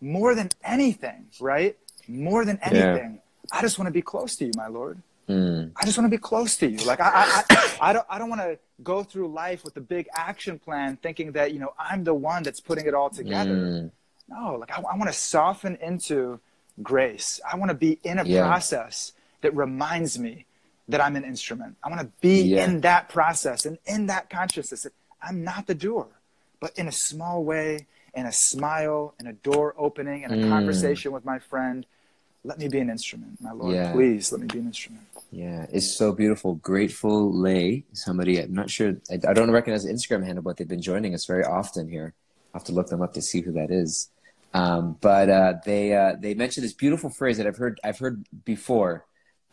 more 0.00 0.34
than 0.34 0.48
anything, 0.64 1.26
right? 1.38 1.76
More 2.08 2.44
than 2.44 2.58
anything, 2.62 3.20
yeah. 3.20 3.58
I 3.58 3.60
just 3.60 3.78
want 3.78 3.88
to 3.88 3.92
be 3.92 4.02
close 4.02 4.36
to 4.36 4.46
you, 4.46 4.52
my 4.56 4.68
Lord. 4.68 5.02
Mm. 5.28 5.72
I 5.76 5.84
just 5.84 5.98
want 5.98 6.06
to 6.10 6.16
be 6.16 6.20
close 6.20 6.56
to 6.58 6.70
you. 6.70 6.78
Like, 6.86 7.00
I, 7.00 7.10
I, 7.14 7.42
I, 7.50 7.76
I 7.80 7.92
don't, 7.92 8.06
I 8.08 8.18
don't 8.18 8.30
want 8.30 8.42
to 8.42 8.58
go 8.82 9.02
through 9.02 9.28
life 9.28 9.64
with 9.64 9.76
a 9.76 9.80
big 9.80 10.08
action 10.14 10.58
plan 10.58 10.96
thinking 11.02 11.32
that, 11.32 11.52
you 11.52 11.58
know, 11.58 11.74
I'm 11.78 12.04
the 12.04 12.14
one 12.14 12.42
that's 12.42 12.60
putting 12.60 12.86
it 12.86 12.94
all 12.94 13.10
together. 13.10 13.54
Mm. 13.54 13.90
No, 14.28 14.54
like, 14.54 14.70
I, 14.70 14.80
I 14.80 14.96
want 14.96 15.08
to 15.08 15.12
soften 15.12 15.76
into 15.82 16.40
grace. 16.82 17.40
I 17.50 17.56
want 17.56 17.70
to 17.70 17.76
be 17.76 17.98
in 18.02 18.18
a 18.18 18.24
yeah. 18.24 18.42
process 18.42 19.12
that 19.42 19.54
reminds 19.54 20.18
me 20.18 20.46
that 20.88 21.00
I'm 21.00 21.16
an 21.16 21.24
instrument. 21.24 21.76
I 21.82 21.88
want 21.88 22.00
to 22.00 22.08
be 22.20 22.42
yeah. 22.42 22.64
in 22.64 22.80
that 22.82 23.08
process 23.08 23.66
and 23.66 23.78
in 23.86 24.06
that 24.06 24.30
consciousness 24.30 24.82
that 24.82 24.92
I'm 25.20 25.42
not 25.42 25.66
the 25.66 25.74
doer, 25.74 26.06
but 26.60 26.78
in 26.78 26.88
a 26.88 26.92
small 26.92 27.44
way, 27.44 27.86
in 28.14 28.26
a 28.26 28.32
smile, 28.32 29.14
in 29.18 29.26
a 29.26 29.32
door 29.32 29.74
opening, 29.76 30.22
in 30.22 30.32
a 30.32 30.36
mm. 30.36 30.48
conversation 30.48 31.12
with 31.12 31.24
my 31.24 31.38
friend, 31.38 31.86
let 32.44 32.58
me 32.58 32.68
be 32.68 32.78
an 32.78 32.88
instrument, 32.88 33.40
my 33.40 33.50
Lord. 33.50 33.74
Yeah. 33.74 33.92
Please 33.92 34.30
let 34.30 34.40
me 34.40 34.46
be 34.46 34.60
an 34.60 34.66
instrument. 34.66 35.02
Yeah, 35.32 35.66
it's 35.72 35.96
so 35.96 36.12
beautiful. 36.12 36.54
Grateful 36.54 37.32
Lay, 37.32 37.84
somebody, 37.92 38.40
I'm 38.40 38.54
not 38.54 38.70
sure, 38.70 38.96
I, 39.10 39.14
I 39.28 39.32
don't 39.32 39.50
recognize 39.50 39.84
the 39.84 39.92
Instagram 39.92 40.24
handle, 40.24 40.42
but 40.42 40.56
they've 40.56 40.68
been 40.68 40.80
joining 40.80 41.14
us 41.14 41.26
very 41.26 41.44
often 41.44 41.88
here. 41.88 42.14
i 42.54 42.58
have 42.58 42.64
to 42.64 42.72
look 42.72 42.86
them 42.88 43.02
up 43.02 43.14
to 43.14 43.22
see 43.22 43.40
who 43.40 43.52
that 43.52 43.72
is. 43.72 44.08
Um, 44.54 44.96
but 45.00 45.28
uh, 45.28 45.54
they 45.66 45.92
uh, 45.92 46.14
they 46.18 46.32
mentioned 46.32 46.64
this 46.64 46.72
beautiful 46.72 47.10
phrase 47.10 47.36
that 47.36 47.46
I've 47.46 47.58
heard 47.58 47.78
I've 47.84 47.98
heard 47.98 48.24
before 48.44 49.04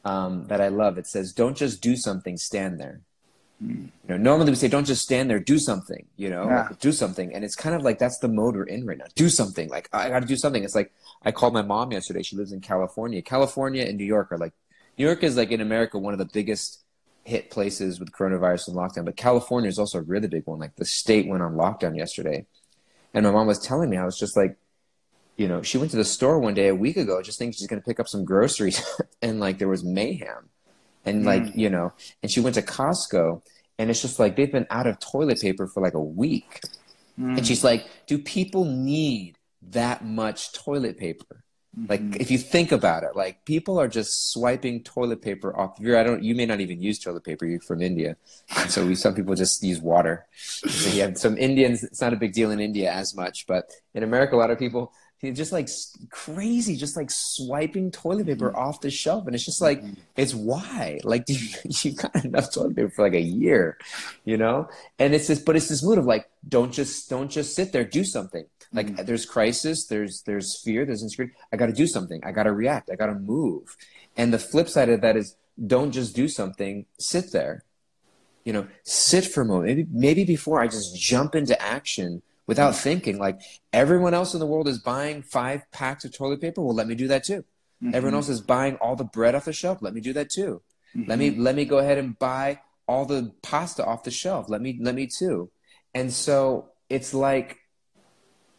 um, 0.04 0.48
that 0.48 0.62
I 0.62 0.68
love. 0.70 0.98
It 0.98 1.08
says, 1.08 1.34
"Don't 1.34 1.58
just 1.58 1.82
do 1.82 1.96
something, 1.96 2.38
stand 2.38 2.80
there." 2.80 3.02
You 3.62 3.90
know, 4.10 4.18
normally 4.18 4.52
we 4.52 4.56
say, 4.56 4.68
don't 4.68 4.86
just 4.86 5.04
stand 5.04 5.30
there, 5.30 5.40
do 5.40 5.58
something, 5.58 6.06
you 6.18 6.30
know, 6.30 6.46
yeah. 6.46 6.68
like, 6.68 6.80
do 6.80 6.92
something. 6.92 7.34
And 7.34 7.46
it's 7.46 7.56
kind 7.56 7.76
of 7.76 7.82
like 7.82 7.98
that's 7.98 8.18
the 8.20 8.28
mode 8.28 8.56
we're 8.56 8.64
in 8.64 8.86
right 8.86 8.98
now. 8.98 9.06
Do 9.16 9.30
something. 9.30 9.70
Like, 9.70 9.88
I 9.94 10.10
got 10.10 10.20
to 10.20 10.28
do 10.28 10.36
something. 10.36 10.64
It's 10.64 10.76
like, 10.76 10.92
I 11.24 11.32
called 11.32 11.54
my 11.54 11.62
mom 11.62 11.92
yesterday. 11.92 12.24
She 12.24 12.36
lives 12.36 12.52
in 12.52 12.60
California. 12.60 13.22
California 13.22 13.86
and 13.86 13.98
New 13.98 14.06
York 14.06 14.32
are 14.32 14.38
like, 14.38 14.54
New 14.98 15.06
York 15.06 15.24
is 15.24 15.38
like 15.38 15.52
in 15.52 15.62
America, 15.62 15.98
one 15.98 16.14
of 16.14 16.20
the 16.20 16.26
biggest 16.26 16.84
hit 17.24 17.52
places 17.52 18.02
with 18.02 18.12
coronavirus 18.12 18.68
and 18.68 18.76
lockdown. 18.76 19.06
But 19.06 19.16
California 19.16 19.70
is 19.70 19.80
also 19.80 20.00
a 20.00 20.02
really 20.02 20.28
big 20.28 20.46
one. 20.46 20.60
Like, 20.60 20.76
the 20.76 20.86
state 20.86 21.28
went 21.28 21.42
on 21.42 21.54
lockdown 21.54 21.96
yesterday. 21.96 22.46
And 23.14 23.26
my 23.26 23.32
mom 23.32 23.48
was 23.48 23.60
telling 23.60 23.90
me, 23.90 23.96
I 23.96 24.04
was 24.04 24.20
just 24.20 24.36
like, 24.36 24.58
you 25.38 25.48
know, 25.48 25.62
she 25.62 25.78
went 25.78 25.92
to 25.92 25.98
the 25.98 26.06
store 26.06 26.40
one 26.40 26.54
day 26.54 26.68
a 26.68 26.76
week 26.76 26.98
ago, 26.98 27.22
just 27.22 27.40
thinking 27.40 27.54
she's 27.54 27.68
going 27.68 27.82
to 27.82 27.86
pick 27.86 28.00
up 28.00 28.08
some 28.08 28.24
groceries. 28.24 28.84
and 29.22 29.40
like, 29.40 29.58
there 29.58 29.68
was 29.68 29.84
mayhem 29.84 30.50
and 31.06 31.26
like 31.26 31.44
mm. 31.44 31.56
you 31.56 31.70
know 31.70 31.94
and 32.22 32.32
she 32.32 32.40
went 32.40 32.56
to 32.56 32.62
costco 32.62 33.42
and 33.78 33.90
it's 33.90 34.02
just 34.02 34.20
like 34.20 34.36
they've 34.36 34.52
been 34.52 34.68
out 34.70 34.88
of 34.88 35.00
toilet 35.00 35.40
paper 35.40 35.68
for 35.68 35.82
like 35.82 35.94
a 35.94 36.02
week 36.02 36.62
mm. 37.20 37.38
and 37.38 37.46
she's 37.46 37.64
like 37.64 37.88
do 38.08 38.18
people 38.18 38.66
need 38.66 39.38
that 39.62 40.06
much 40.06 40.52
toilet 40.54 40.98
paper 40.98 41.44
mm-hmm. 41.78 41.90
like 41.90 42.22
if 42.22 42.30
you 42.30 42.38
think 42.38 42.72
about 42.72 43.04
it 43.04 43.16
like 43.16 43.44
people 43.46 43.80
are 43.80 43.88
just 43.88 44.32
swiping 44.32 44.84
toilet 44.84 45.22
paper 45.22 45.58
off 45.58 45.78
you're 45.80 45.98
i 45.98 46.04
don't 46.04 46.24
you 46.24 46.36
may 46.36 46.46
not 46.46 46.60
even 46.60 46.82
use 46.82 47.00
toilet 47.00 47.24
paper 47.24 47.46
you're 47.46 47.62
from 47.62 47.82
india 47.82 48.16
and 48.58 48.72
so 48.72 48.86
we 48.86 48.96
some 48.96 49.16
people 49.16 49.36
just 49.36 49.64
use 49.64 49.80
water 49.80 50.26
so 50.42 50.90
have 51.00 51.18
some 51.18 51.38
indians 51.38 51.84
it's 51.84 52.02
not 52.02 52.14
a 52.14 52.18
big 52.18 52.34
deal 52.34 52.52
in 52.52 52.60
india 52.60 52.92
as 52.92 53.16
much 53.16 53.46
but 53.48 53.70
in 53.94 54.04
america 54.04 54.36
a 54.36 54.38
lot 54.38 54.52
of 54.52 54.60
people 54.60 54.94
just 55.32 55.52
like 55.52 55.70
crazy, 56.10 56.76
just 56.76 56.98
like 56.98 57.10
swiping 57.10 57.92
toilet 57.92 58.28
paper 58.28 58.50
mm-hmm. 58.50 58.58
off 58.58 58.82
the 58.82 58.92
shelf, 58.92 59.26
and 59.26 59.36
it's 59.36 59.46
just 59.46 59.62
like, 59.62 59.82
mm-hmm. 59.82 59.94
it's 60.18 60.34
why, 60.34 61.00
like, 61.04 61.24
you, 61.28 61.38
you 61.84 61.94
got 61.94 62.26
enough 62.26 62.54
toilet 62.54 62.76
paper 62.76 62.90
for 62.90 63.04
like 63.04 63.14
a 63.14 63.22
year, 63.22 63.78
you 64.26 64.38
know? 64.38 64.68
And 65.00 65.14
it's 65.14 65.28
this, 65.28 65.40
but 65.40 65.56
it's 65.56 65.70
this 65.70 65.84
mood 65.84 65.98
of 65.98 66.06
like, 66.06 66.30
don't 66.48 66.74
just, 66.74 67.10
don't 67.10 67.32
just 67.32 67.56
sit 67.56 67.72
there, 67.72 67.86
do 67.86 68.04
something. 68.04 68.46
Like, 68.74 68.88
mm-hmm. 68.88 69.06
there's 69.06 69.26
crisis, 69.26 69.86
there's, 69.86 70.24
there's 70.24 70.60
fear, 70.60 70.86
there's 70.86 71.04
insecurity. 71.04 71.36
I 71.52 71.58
got 71.58 71.68
to 71.68 71.74
do 71.74 71.88
something. 71.88 72.22
I 72.24 72.32
got 72.32 72.44
to 72.44 72.52
react. 72.52 72.90
I 72.92 72.96
got 72.96 73.08
to 73.08 73.16
move. 73.16 73.78
And 74.18 74.34
the 74.34 74.40
flip 74.40 74.68
side 74.68 74.90
of 74.90 75.02
that 75.02 75.16
is, 75.16 75.36
don't 75.68 75.92
just 75.92 76.16
do 76.16 76.28
something. 76.28 76.86
Sit 77.00 77.32
there. 77.32 77.64
You 78.44 78.54
know, 78.54 78.68
sit 78.84 79.26
for 79.26 79.42
a 79.42 79.46
moment. 79.46 79.66
Maybe, 79.68 79.88
maybe 79.92 80.26
before 80.26 80.60
I 80.62 80.68
just 80.68 81.00
jump 81.00 81.36
into 81.36 81.60
action 81.62 82.24
without 82.48 82.76
thinking 82.76 83.18
like 83.18 83.40
everyone 83.72 84.14
else 84.14 84.34
in 84.34 84.40
the 84.40 84.46
world 84.46 84.68
is 84.68 84.80
buying 84.80 85.22
five 85.22 85.62
packs 85.72 86.06
of 86.06 86.16
toilet 86.16 86.42
paper. 86.42 86.62
Well 86.62 86.76
let 86.76 86.88
me 86.88 86.96
do 86.96 87.08
that 87.08 87.24
too. 87.24 87.46
Mm-hmm. 87.84 87.96
everyone 87.96 88.16
else 88.16 88.30
is 88.30 88.40
buying 88.40 88.76
all 88.76 88.96
the 88.96 89.04
bread 89.04 89.36
off 89.36 89.46
the 89.46 89.54
shelf. 89.54 89.80
Let 89.82 89.94
me 89.94 90.00
do 90.00 90.14
that 90.14 90.30
too. 90.30 90.62
Mm-hmm. 90.96 91.10
let 91.10 91.20
me 91.20 91.32
let 91.32 91.56
me 91.56 91.66
go 91.66 91.80
ahead 91.80 91.98
and 91.98 92.18
buy 92.18 92.60
all 92.88 93.06
the 93.06 93.34
pasta 93.42 93.86
off 93.86 94.04
the 94.04 94.12
shelf. 94.12 94.50
Let 94.50 94.62
me 94.62 94.78
let 94.80 94.96
me 94.96 95.08
too. 95.08 95.50
And 95.94 96.12
so 96.14 96.70
it's 96.90 97.14
like 97.14 97.60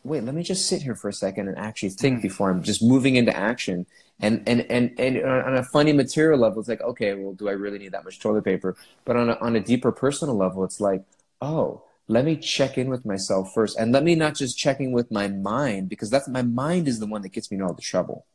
wait 0.03 0.23
let 0.23 0.35
me 0.35 0.43
just 0.43 0.67
sit 0.67 0.83
here 0.83 0.95
for 0.95 1.09
a 1.09 1.13
second 1.13 1.49
and 1.49 1.57
actually 1.57 1.89
think 1.89 2.17
mm-hmm. 2.17 2.23
before 2.23 2.51
i'm 2.51 2.63
just 2.63 2.83
moving 2.83 3.17
into 3.17 3.35
action. 3.35 3.87
And 4.21 4.43
and 4.47 4.61
and 4.71 4.99
and 4.99 5.23
on 5.25 5.57
a 5.57 5.65
funny 5.65 5.93
material 5.93 6.39
level 6.39 6.61
it's 6.61 6.69
like 6.69 6.83
okay 6.83 7.15
well 7.15 7.33
do 7.33 7.49
i 7.49 7.53
really 7.53 7.79
need 7.79 7.93
that 7.93 8.05
much 8.05 8.21
toilet 8.21 8.45
paper? 8.45 8.77
But 9.05 9.17
on 9.17 9.31
a, 9.31 9.35
on 9.41 9.57
a 9.57 9.61
deeper 9.61 9.91
personal 9.91 10.37
level 10.37 10.65
it's 10.65 10.81
like 10.81 11.03
oh 11.41 11.83
let 12.07 12.25
me 12.25 12.37
check 12.37 12.77
in 12.77 12.89
with 12.89 13.05
myself 13.05 13.53
first 13.55 13.79
and 13.79 13.93
let 13.93 14.05
me 14.05 14.15
not 14.15 14.35
just 14.35 14.59
check 14.59 14.81
in 14.81 14.93
with 14.93 15.11
my 15.11 15.29
mind 15.29 15.89
because 15.89 16.11
that's 16.11 16.29
my 16.29 16.43
mind 16.43 16.87
is 16.87 17.01
the 17.01 17.07
one 17.07 17.23
that 17.23 17.31
gets 17.31 17.51
me 17.51 17.57
in 17.57 17.63
all 17.63 17.73
the 17.73 17.83
trouble 17.83 18.27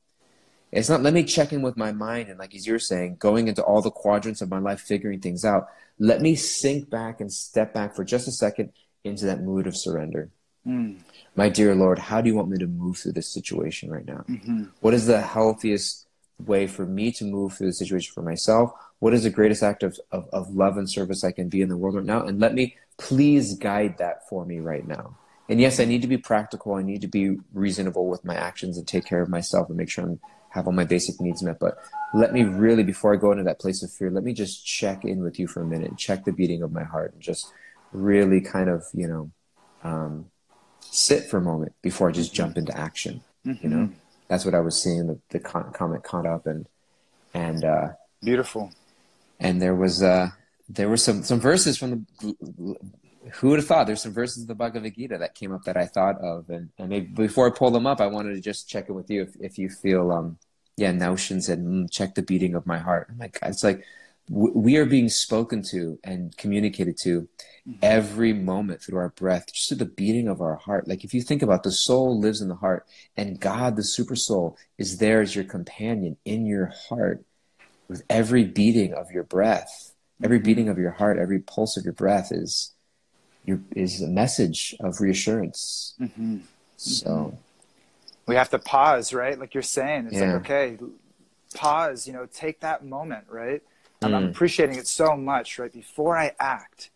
it's 0.71 0.89
not 0.89 1.01
let 1.01 1.13
me 1.13 1.23
check 1.23 1.51
in 1.53 1.61
with 1.61 1.77
my 1.77 1.91
mind 1.91 2.29
and 2.29 2.39
like 2.39 2.55
as 2.55 2.65
you're 2.65 2.79
saying 2.79 3.15
going 3.19 3.47
into 3.47 3.63
all 3.63 3.81
the 3.81 3.91
quadrants 3.91 4.41
of 4.41 4.49
my 4.49 4.59
life 4.59 4.79
figuring 4.79 5.19
things 5.19 5.45
out 5.45 5.67
let 5.99 6.21
me 6.21 6.35
sink 6.35 6.89
back 6.89 7.21
and 7.21 7.31
step 7.31 7.73
back 7.73 7.95
for 7.95 8.03
just 8.03 8.27
a 8.27 8.31
second 8.31 8.71
into 9.03 9.25
that 9.25 9.41
mood 9.41 9.67
of 9.67 9.77
surrender 9.77 10.29
mm. 10.65 10.97
my 11.35 11.49
dear 11.49 11.75
lord 11.75 11.99
how 11.99 12.21
do 12.21 12.29
you 12.29 12.35
want 12.35 12.49
me 12.49 12.57
to 12.57 12.67
move 12.67 12.97
through 12.97 13.13
this 13.13 13.29
situation 13.29 13.89
right 13.89 14.05
now 14.05 14.23
mm-hmm. 14.27 14.63
what 14.81 14.93
is 14.93 15.05
the 15.05 15.21
healthiest 15.21 16.07
way 16.45 16.67
for 16.67 16.85
me 16.85 17.11
to 17.11 17.25
move 17.25 17.53
through 17.53 17.67
the 17.67 17.73
situation 17.73 18.13
for 18.13 18.21
myself 18.21 18.71
what 18.99 19.13
is 19.13 19.23
the 19.23 19.29
greatest 19.29 19.63
act 19.63 19.83
of, 19.83 19.99
of, 20.11 20.27
of 20.31 20.49
love 20.55 20.77
and 20.77 20.89
service 20.89 21.23
i 21.23 21.31
can 21.31 21.49
be 21.49 21.61
in 21.61 21.69
the 21.69 21.77
world 21.77 21.95
right 21.95 22.05
now 22.05 22.21
and 22.21 22.39
let 22.39 22.53
me 22.53 22.75
please 22.99 23.55
guide 23.55 23.97
that 23.97 24.27
for 24.27 24.45
me 24.45 24.59
right 24.59 24.85
now. 24.85 25.17
And 25.47 25.59
yes, 25.59 25.79
I 25.79 25.85
need 25.85 26.03
to 26.03 26.07
be 26.07 26.17
practical. 26.17 26.75
I 26.75 26.83
need 26.83 27.01
to 27.01 27.07
be 27.07 27.37
reasonable 27.53 28.07
with 28.07 28.23
my 28.23 28.35
actions 28.35 28.77
and 28.77 28.87
take 28.87 29.05
care 29.05 29.21
of 29.21 29.29
myself 29.29 29.69
and 29.69 29.77
make 29.77 29.89
sure 29.89 30.05
I 30.05 30.17
have 30.49 30.67
all 30.67 30.73
my 30.73 30.83
basic 30.83 31.19
needs 31.19 31.41
met. 31.41 31.59
But 31.59 31.79
let 32.13 32.33
me 32.33 32.43
really, 32.43 32.83
before 32.83 33.13
I 33.13 33.17
go 33.17 33.31
into 33.31 33.45
that 33.45 33.59
place 33.59 33.81
of 33.81 33.91
fear, 33.91 34.11
let 34.11 34.23
me 34.23 34.33
just 34.33 34.63
check 34.63 35.05
in 35.05 35.23
with 35.23 35.39
you 35.39 35.47
for 35.47 35.63
a 35.63 35.65
minute, 35.65 35.97
check 35.97 36.25
the 36.25 36.31
beating 36.31 36.61
of 36.61 36.71
my 36.71 36.83
heart, 36.83 37.13
and 37.13 37.21
just 37.21 37.51
really 37.91 38.41
kind 38.41 38.69
of, 38.69 38.83
you 38.93 39.07
know, 39.07 39.31
um, 39.83 40.25
sit 40.81 41.23
for 41.23 41.37
a 41.37 41.41
moment 41.41 41.73
before 41.81 42.09
I 42.09 42.11
just 42.11 42.33
jump 42.33 42.57
into 42.57 42.77
action. 42.77 43.21
Mm-hmm. 43.45 43.63
You 43.63 43.73
know, 43.73 43.89
that's 44.29 44.45
what 44.45 44.55
I 44.55 44.59
was 44.61 44.81
seeing 44.81 45.07
the, 45.07 45.19
the 45.29 45.39
comment 45.39 46.03
caught 46.03 46.25
up 46.25 46.47
and 46.47 46.67
and 47.33 47.63
uh, 47.65 47.89
beautiful. 48.21 48.71
And 49.39 49.61
there 49.61 49.75
was 49.75 50.01
uh, 50.01 50.29
there 50.69 50.87
were 50.87 50.97
some 50.97 51.23
some 51.23 51.39
verses 51.39 51.77
from 51.77 52.05
the 52.21 52.75
who 53.33 53.49
would 53.49 53.59
have 53.59 53.67
thought? 53.67 53.87
There's 53.87 54.01
some 54.01 54.13
verses 54.13 54.43
of 54.43 54.47
the 54.47 54.55
Bhagavad 54.55 54.95
Gita 54.95 55.17
that 55.17 55.35
came 55.35 55.51
up 55.51 55.63
that 55.65 55.77
I 55.77 55.85
thought 55.85 56.19
of. 56.21 56.49
And, 56.49 56.69
and 56.77 56.89
maybe 56.89 57.07
before 57.07 57.47
I 57.47 57.51
pull 57.51 57.71
them 57.71 57.85
up 57.85 57.99
I 57.99 58.07
wanted 58.07 58.35
to 58.35 58.41
just 58.41 58.69
check 58.69 58.89
in 58.89 58.95
with 58.95 59.09
you 59.09 59.23
if, 59.23 59.35
if 59.39 59.57
you 59.57 59.69
feel 59.69 60.11
um 60.11 60.37
yeah 60.77 60.91
Naushin 60.91 61.41
said 61.41 61.59
mm, 61.59 61.91
check 61.91 62.15
the 62.15 62.21
beating 62.21 62.55
of 62.55 62.65
my 62.65 62.77
heart. 62.77 63.09
My 63.17 63.27
God 63.27 63.49
it's 63.49 63.63
like 63.63 63.83
we 64.29 64.77
are 64.77 64.85
being 64.85 65.09
spoken 65.09 65.63
to 65.63 65.97
and 66.03 66.37
communicated 66.37 66.95
to 66.97 67.21
mm-hmm. 67.67 67.73
every 67.81 68.31
moment 68.31 68.81
through 68.81 68.99
our 68.99 69.09
breath 69.09 69.51
just 69.51 69.67
through 69.67 69.77
the 69.77 69.85
beating 69.85 70.27
of 70.27 70.39
our 70.39 70.55
heart 70.55 70.87
like 70.87 71.03
if 71.03 71.13
you 71.13 71.21
think 71.21 71.41
about 71.41 71.63
the 71.63 71.71
soul 71.71 72.19
lives 72.19 72.41
in 72.41 72.47
the 72.47 72.55
heart 72.55 72.85
and 73.17 73.39
God 73.39 73.75
the 73.75 73.83
super 73.83 74.15
soul 74.15 74.57
is 74.77 74.99
there 74.99 75.21
as 75.21 75.35
your 75.35 75.45
companion 75.45 76.15
in 76.25 76.45
your 76.45 76.71
heart 76.89 77.23
with 77.87 78.03
every 78.09 78.43
beating 78.43 78.93
of 78.93 79.09
your 79.11 79.23
breath 79.23 79.89
every 80.23 80.39
beating 80.39 80.69
of 80.69 80.77
your 80.77 80.91
heart, 80.91 81.17
every 81.17 81.39
pulse 81.39 81.77
of 81.77 81.83
your 81.83 81.93
breath 81.93 82.31
is 82.31 82.73
your 83.45 83.61
is 83.75 84.01
a 84.01 84.07
message 84.07 84.75
of 84.79 84.99
reassurance. 85.01 85.95
Mm-hmm. 85.99 86.39
So 86.77 87.37
we 88.25 88.35
have 88.35 88.49
to 88.49 88.59
pause, 88.59 89.13
right? 89.13 89.39
Like 89.39 89.53
you're 89.53 89.63
saying, 89.63 90.07
it's 90.07 90.15
yeah. 90.15 90.33
like 90.33 90.41
okay, 90.41 90.77
pause. 91.55 92.07
You 92.07 92.13
know, 92.13 92.25
take 92.25 92.61
that 92.61 92.85
moment, 92.85 93.25
right? 93.29 93.61
Mm. 94.01 94.13
I'm 94.13 94.25
appreciating 94.29 94.77
it 94.77 94.87
so 94.87 95.15
much, 95.15 95.59
right? 95.59 95.71
Before 95.71 96.17
I 96.17 96.33
act, 96.39 96.89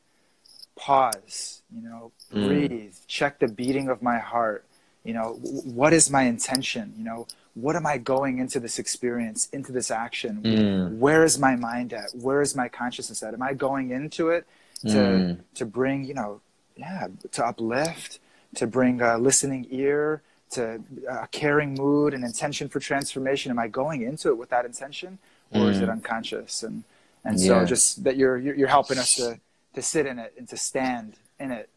pause, 0.76 1.62
you 1.74 1.82
know, 1.82 2.12
mm. 2.34 2.48
breathe, 2.48 2.96
check 3.08 3.40
the 3.40 3.48
beating 3.48 3.90
of 3.90 4.02
my 4.02 4.20
heart. 4.20 4.66
You 5.04 5.14
know, 5.14 5.34
what 5.42 5.92
is 5.92 6.10
my 6.10 6.24
intention? 6.24 6.94
You 6.98 7.04
know, 7.04 7.28
what 7.56 7.76
am 7.76 7.86
I 7.86 7.98
going 7.98 8.40
into 8.40 8.60
this 8.60 8.80
experience, 8.80 9.50
into 9.52 9.72
this 9.72 9.92
action? 9.92 10.42
Mm. 10.44 10.98
Where 10.98 11.24
is 11.26 11.38
my 11.38 11.56
mind 11.58 11.92
at? 11.94 12.12
Where 12.14 12.42
is 12.42 12.56
my 12.56 12.70
consciousness 12.70 13.22
at? 13.22 13.34
Am 13.34 13.42
I 13.42 13.54
going 13.54 13.92
into 13.92 14.30
it 14.30 14.48
to 14.84 14.88
mm. 14.88 15.40
to 15.56 15.66
bring, 15.66 16.06
you 16.06 16.14
know, 16.14 16.42
yeah, 16.78 17.08
to 17.34 17.46
uplift, 17.46 18.20
to 18.56 18.66
bring 18.66 19.02
a 19.02 19.18
listening 19.18 19.68
ear, 19.72 20.22
to 20.52 20.82
a 21.10 21.28
caring 21.28 21.74
mood 21.74 22.14
and 22.14 22.24
intention 22.24 22.70
for 22.70 22.80
transformation? 22.80 23.52
Am 23.52 23.60
I 23.60 23.68
going 23.68 24.04
into 24.04 24.30
it 24.30 24.38
with 24.38 24.50
that 24.50 24.66
intention, 24.66 25.20
or 25.52 25.62
mm. 25.62 25.70
is 25.70 25.82
it 25.82 25.90
mm. 25.90 25.92
unconscious? 25.92 26.64
And 26.64 26.86
and 27.26 27.40
so 27.40 27.66
just 27.66 28.04
that 28.04 28.18
you're 28.18 28.38
you're 28.38 28.68
helping 28.68 28.98
us 28.98 29.16
to 29.16 29.40
to 29.74 29.82
sit 29.82 30.06
in 30.06 30.20
it 30.20 30.34
and 30.38 30.48
to 30.50 30.58
stand 30.58 31.16
in 31.40 31.52
it 31.52 31.70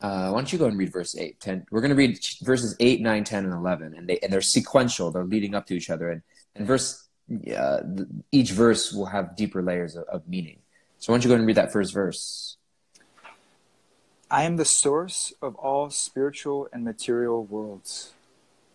uh, 0.00 0.30
why 0.30 0.38
don't 0.38 0.52
you 0.52 0.58
go 0.58 0.66
and 0.66 0.78
read 0.78 0.92
verse 0.92 1.16
8, 1.16 1.40
10? 1.40 1.66
We're 1.70 1.80
going 1.80 1.90
to 1.90 1.96
read 1.96 2.18
verses 2.42 2.76
8, 2.78 3.00
9, 3.00 3.24
10, 3.24 3.44
and 3.44 3.54
11. 3.54 3.94
And, 3.94 4.08
they, 4.08 4.18
and 4.18 4.32
they're 4.32 4.40
sequential, 4.40 5.10
they're 5.10 5.24
leading 5.24 5.54
up 5.54 5.66
to 5.66 5.74
each 5.74 5.90
other. 5.90 6.10
And, 6.10 6.22
and 6.54 6.66
verse, 6.66 7.06
uh, 7.54 7.80
each 8.32 8.50
verse 8.52 8.92
will 8.92 9.06
have 9.06 9.36
deeper 9.36 9.62
layers 9.62 9.96
of, 9.96 10.04
of 10.04 10.28
meaning. 10.28 10.58
So, 10.98 11.12
why 11.12 11.16
don't 11.16 11.24
you 11.24 11.30
go 11.30 11.36
and 11.36 11.46
read 11.46 11.56
that 11.56 11.72
first 11.72 11.92
verse? 11.92 12.56
I 14.30 14.42
am 14.42 14.56
the 14.56 14.64
source 14.64 15.32
of 15.40 15.54
all 15.56 15.90
spiritual 15.90 16.68
and 16.72 16.84
material 16.84 17.44
worlds. 17.44 18.12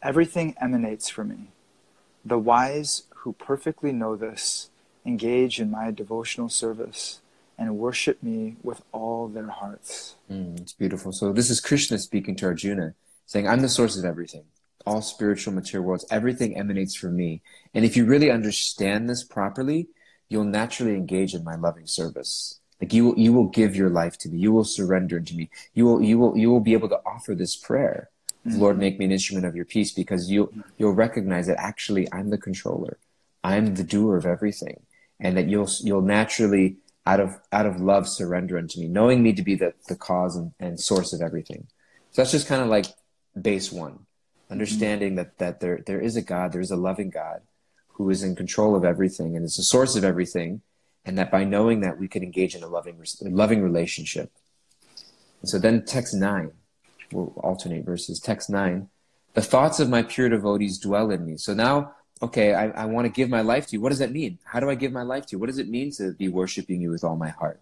Everything 0.01 0.55
emanates 0.61 1.09
from 1.09 1.29
me. 1.29 1.47
The 2.23 2.39
wise 2.39 3.03
who 3.21 3.33
perfectly 3.33 3.91
know 3.91 4.15
this 4.15 4.69
engage 5.05 5.59
in 5.59 5.69
my 5.69 5.91
devotional 5.91 6.49
service 6.49 7.21
and 7.57 7.77
worship 7.77 8.21
me 8.23 8.55
with 8.63 8.81
all 8.91 9.27
their 9.27 9.49
hearts. 9.49 10.15
Mm, 10.29 10.59
it's 10.59 10.73
beautiful. 10.73 11.11
So 11.11 11.31
this 11.31 11.49
is 11.49 11.59
Krishna 11.59 11.99
speaking 11.99 12.35
to 12.37 12.47
Arjuna, 12.47 12.95
saying, 13.27 13.47
I'm 13.47 13.61
the 13.61 13.69
source 13.69 13.97
of 13.97 14.05
everything. 14.05 14.45
All 14.85 15.01
spiritual 15.01 15.53
material 15.53 15.87
worlds, 15.87 16.05
everything 16.09 16.57
emanates 16.57 16.95
from 16.95 17.15
me. 17.15 17.41
And 17.75 17.85
if 17.85 17.95
you 17.95 18.05
really 18.05 18.31
understand 18.31 19.07
this 19.07 19.23
properly, 19.23 19.89
you'll 20.27 20.43
naturally 20.43 20.95
engage 20.95 21.35
in 21.35 21.43
my 21.43 21.55
loving 21.55 21.85
service. 21.85 22.59
Like 22.79 22.93
you 22.93 23.05
will, 23.05 23.19
you 23.19 23.31
will 23.33 23.49
give 23.49 23.75
your 23.75 23.91
life 23.91 24.17
to 24.19 24.29
me. 24.29 24.39
You 24.39 24.51
will 24.51 24.63
surrender 24.63 25.19
to 25.19 25.35
me. 25.35 25.51
You 25.75 25.85
will, 25.85 26.01
you 26.01 26.17
will, 26.17 26.35
you 26.35 26.49
will 26.49 26.59
be 26.59 26.73
able 26.73 26.89
to 26.89 26.99
offer 27.05 27.35
this 27.35 27.55
prayer. 27.55 28.09
Mm-hmm. 28.47 28.59
Lord, 28.59 28.79
make 28.79 28.97
me 28.97 29.05
an 29.05 29.11
instrument 29.11 29.45
of 29.45 29.55
your 29.55 29.65
peace 29.65 29.91
because 29.91 30.31
you, 30.31 30.51
you'll 30.79 30.93
recognize 30.93 31.45
that 31.45 31.59
actually 31.59 32.11
I'm 32.11 32.31
the 32.31 32.39
controller. 32.39 32.97
I'm 33.43 33.75
the 33.75 33.83
doer 33.83 34.17
of 34.17 34.25
everything. 34.25 34.81
And 35.19 35.37
that 35.37 35.47
you'll, 35.47 35.69
you'll 35.83 36.01
naturally 36.01 36.77
out 37.05 37.19
of 37.19 37.39
out 37.51 37.65
of 37.65 37.81
love 37.81 38.07
surrender 38.07 38.57
unto 38.57 38.79
me 38.79 38.87
knowing 38.87 39.23
me 39.23 39.33
to 39.33 39.41
be 39.41 39.55
the, 39.55 39.73
the 39.87 39.95
cause 39.95 40.35
and, 40.35 40.51
and 40.59 40.79
source 40.79 41.13
of 41.13 41.21
everything 41.21 41.67
so 42.11 42.21
that's 42.21 42.31
just 42.31 42.47
kind 42.47 42.61
of 42.61 42.67
like 42.67 42.85
base 43.39 43.71
one 43.71 44.05
understanding 44.49 45.09
mm-hmm. 45.09 45.17
that 45.17 45.37
that 45.37 45.59
there 45.59 45.83
there 45.85 45.99
is 45.99 46.15
a 46.15 46.21
god 46.21 46.51
there 46.51 46.61
is 46.61 46.71
a 46.71 46.75
loving 46.75 47.09
god 47.09 47.41
who 47.93 48.09
is 48.09 48.23
in 48.23 48.35
control 48.35 48.75
of 48.75 48.85
everything 48.85 49.35
and 49.35 49.45
is 49.45 49.57
the 49.57 49.63
source 49.63 49.95
of 49.95 50.03
everything 50.03 50.61
and 51.03 51.17
that 51.17 51.31
by 51.31 51.43
knowing 51.43 51.81
that 51.81 51.97
we 51.97 52.07
can 52.07 52.21
engage 52.21 52.55
in 52.55 52.63
a 52.63 52.67
loving 52.67 53.03
loving 53.21 53.63
relationship 53.63 54.31
and 55.41 55.49
so 55.49 55.57
then 55.57 55.83
text 55.83 56.13
9 56.13 56.51
we'll 57.11 57.33
alternate 57.37 57.83
verses 57.83 58.19
text 58.19 58.49
9 58.49 58.87
the 59.33 59.41
thoughts 59.41 59.79
of 59.79 59.89
my 59.89 60.03
pure 60.03 60.29
devotees 60.29 60.77
dwell 60.77 61.09
in 61.09 61.25
me 61.25 61.35
so 61.37 61.53
now 61.53 61.93
okay, 62.21 62.53
I, 62.53 62.69
I 62.69 62.85
want 62.85 63.05
to 63.05 63.11
give 63.11 63.29
my 63.29 63.41
life 63.41 63.67
to 63.67 63.73
you. 63.73 63.81
What 63.81 63.89
does 63.89 63.99
that 63.99 64.11
mean? 64.11 64.39
How 64.43 64.59
do 64.59 64.69
I 64.69 64.75
give 64.75 64.91
my 64.91 65.03
life 65.03 65.25
to 65.27 65.31
you? 65.33 65.39
What 65.39 65.47
does 65.47 65.57
it 65.57 65.69
mean 65.69 65.91
to 65.93 66.13
be 66.13 66.27
worshiping 66.27 66.81
you 66.81 66.91
with 66.91 67.03
all 67.03 67.15
my 67.15 67.29
heart? 67.29 67.59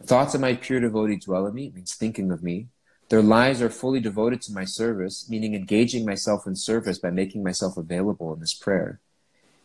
The 0.00 0.06
thoughts 0.06 0.34
of 0.34 0.40
my 0.40 0.54
pure 0.54 0.80
devotee 0.80 1.16
dwell 1.16 1.46
in 1.46 1.54
me, 1.54 1.72
means 1.74 1.94
thinking 1.94 2.30
of 2.30 2.42
me. 2.42 2.68
Their 3.10 3.22
lives 3.22 3.60
are 3.60 3.68
fully 3.68 4.00
devoted 4.00 4.40
to 4.42 4.52
my 4.52 4.64
service, 4.64 5.28
meaning 5.28 5.54
engaging 5.54 6.06
myself 6.06 6.46
in 6.46 6.54
service 6.54 6.98
by 6.98 7.10
making 7.10 7.42
myself 7.42 7.76
available 7.76 8.32
in 8.32 8.40
this 8.40 8.54
prayer. 8.54 9.00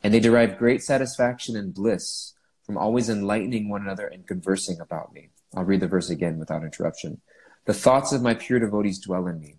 And 0.04 0.14
they 0.14 0.20
derive 0.20 0.58
great 0.58 0.82
satisfaction 0.82 1.56
and 1.56 1.74
bliss 1.74 2.34
from 2.66 2.78
always 2.78 3.10
enlightening 3.10 3.70
one 3.70 3.84
another 3.84 4.08
and 4.08 4.28
conversing 4.28 4.80
about 4.80 5.14
me. 5.14 5.30
I'll 5.56 5.64
read 5.64 5.80
the 5.80 5.88
verse 5.88 6.10
again 6.10 6.40
without 6.40 6.64
interruption. 6.64 7.22
The 7.66 7.74
thoughts 7.74 8.12
of 8.12 8.22
my 8.22 8.34
pure 8.34 8.60
devotees 8.60 9.00
dwell 9.00 9.28
in 9.28 9.40
me. 9.40 9.58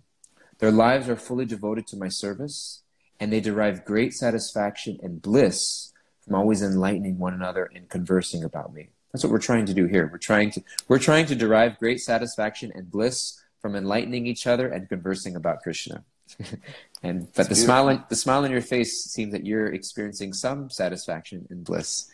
Their 0.58 0.72
lives 0.72 1.08
are 1.08 1.16
fully 1.16 1.44
devoted 1.44 1.86
to 1.88 1.96
my 1.96 2.08
service, 2.08 2.82
and 3.20 3.32
they 3.32 3.40
derive 3.40 3.84
great 3.84 4.12
satisfaction 4.14 4.98
and 5.02 5.22
bliss 5.22 5.92
from 6.24 6.34
always 6.34 6.62
enlightening 6.62 7.18
one 7.18 7.34
another 7.34 7.70
and 7.74 7.88
conversing 7.88 8.44
about 8.44 8.74
me. 8.74 8.88
That's 9.12 9.24
what 9.24 9.32
we're 9.32 9.38
trying 9.38 9.66
to 9.66 9.74
do 9.74 9.86
here. 9.86 10.08
We're 10.10 10.18
trying 10.18 10.50
to 10.52 10.62
we're 10.88 10.98
trying 10.98 11.26
to 11.26 11.34
derive 11.34 11.78
great 11.78 12.00
satisfaction 12.00 12.72
and 12.74 12.90
bliss 12.90 13.40
from 13.62 13.74
enlightening 13.74 14.26
each 14.26 14.46
other 14.46 14.68
and 14.68 14.88
conversing 14.88 15.36
about 15.36 15.62
Krishna. 15.62 16.04
and 17.02 17.32
but 17.34 17.48
the 17.48 17.54
smile 17.54 17.88
on, 17.88 18.04
the 18.08 18.16
smile 18.16 18.44
on 18.44 18.50
your 18.50 18.60
face 18.60 19.04
seems 19.04 19.32
that 19.32 19.46
you're 19.46 19.68
experiencing 19.68 20.32
some 20.32 20.68
satisfaction 20.68 21.46
and 21.50 21.64
bliss. 21.64 22.10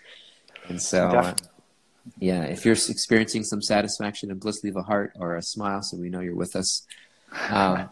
And 0.69 0.81
so 0.81 1.09
uh, 1.09 1.35
yeah, 2.19 2.45
if 2.45 2.65
you're 2.65 2.75
experiencing 2.75 3.45
some 3.45 3.63
satisfaction 3.63 4.31
and 4.31 4.39
bliss, 4.39 4.63
leave 4.63 4.77
a 4.77 4.83
heart 4.83 5.13
or 5.19 5.37
a 5.37 5.43
smile 5.43 5.83
so 5.83 5.97
we 5.97 6.09
know 6.09 6.21
you're 6.21 6.37
with 6.37 6.57
us. 6.57 6.87
Um, 7.49 7.89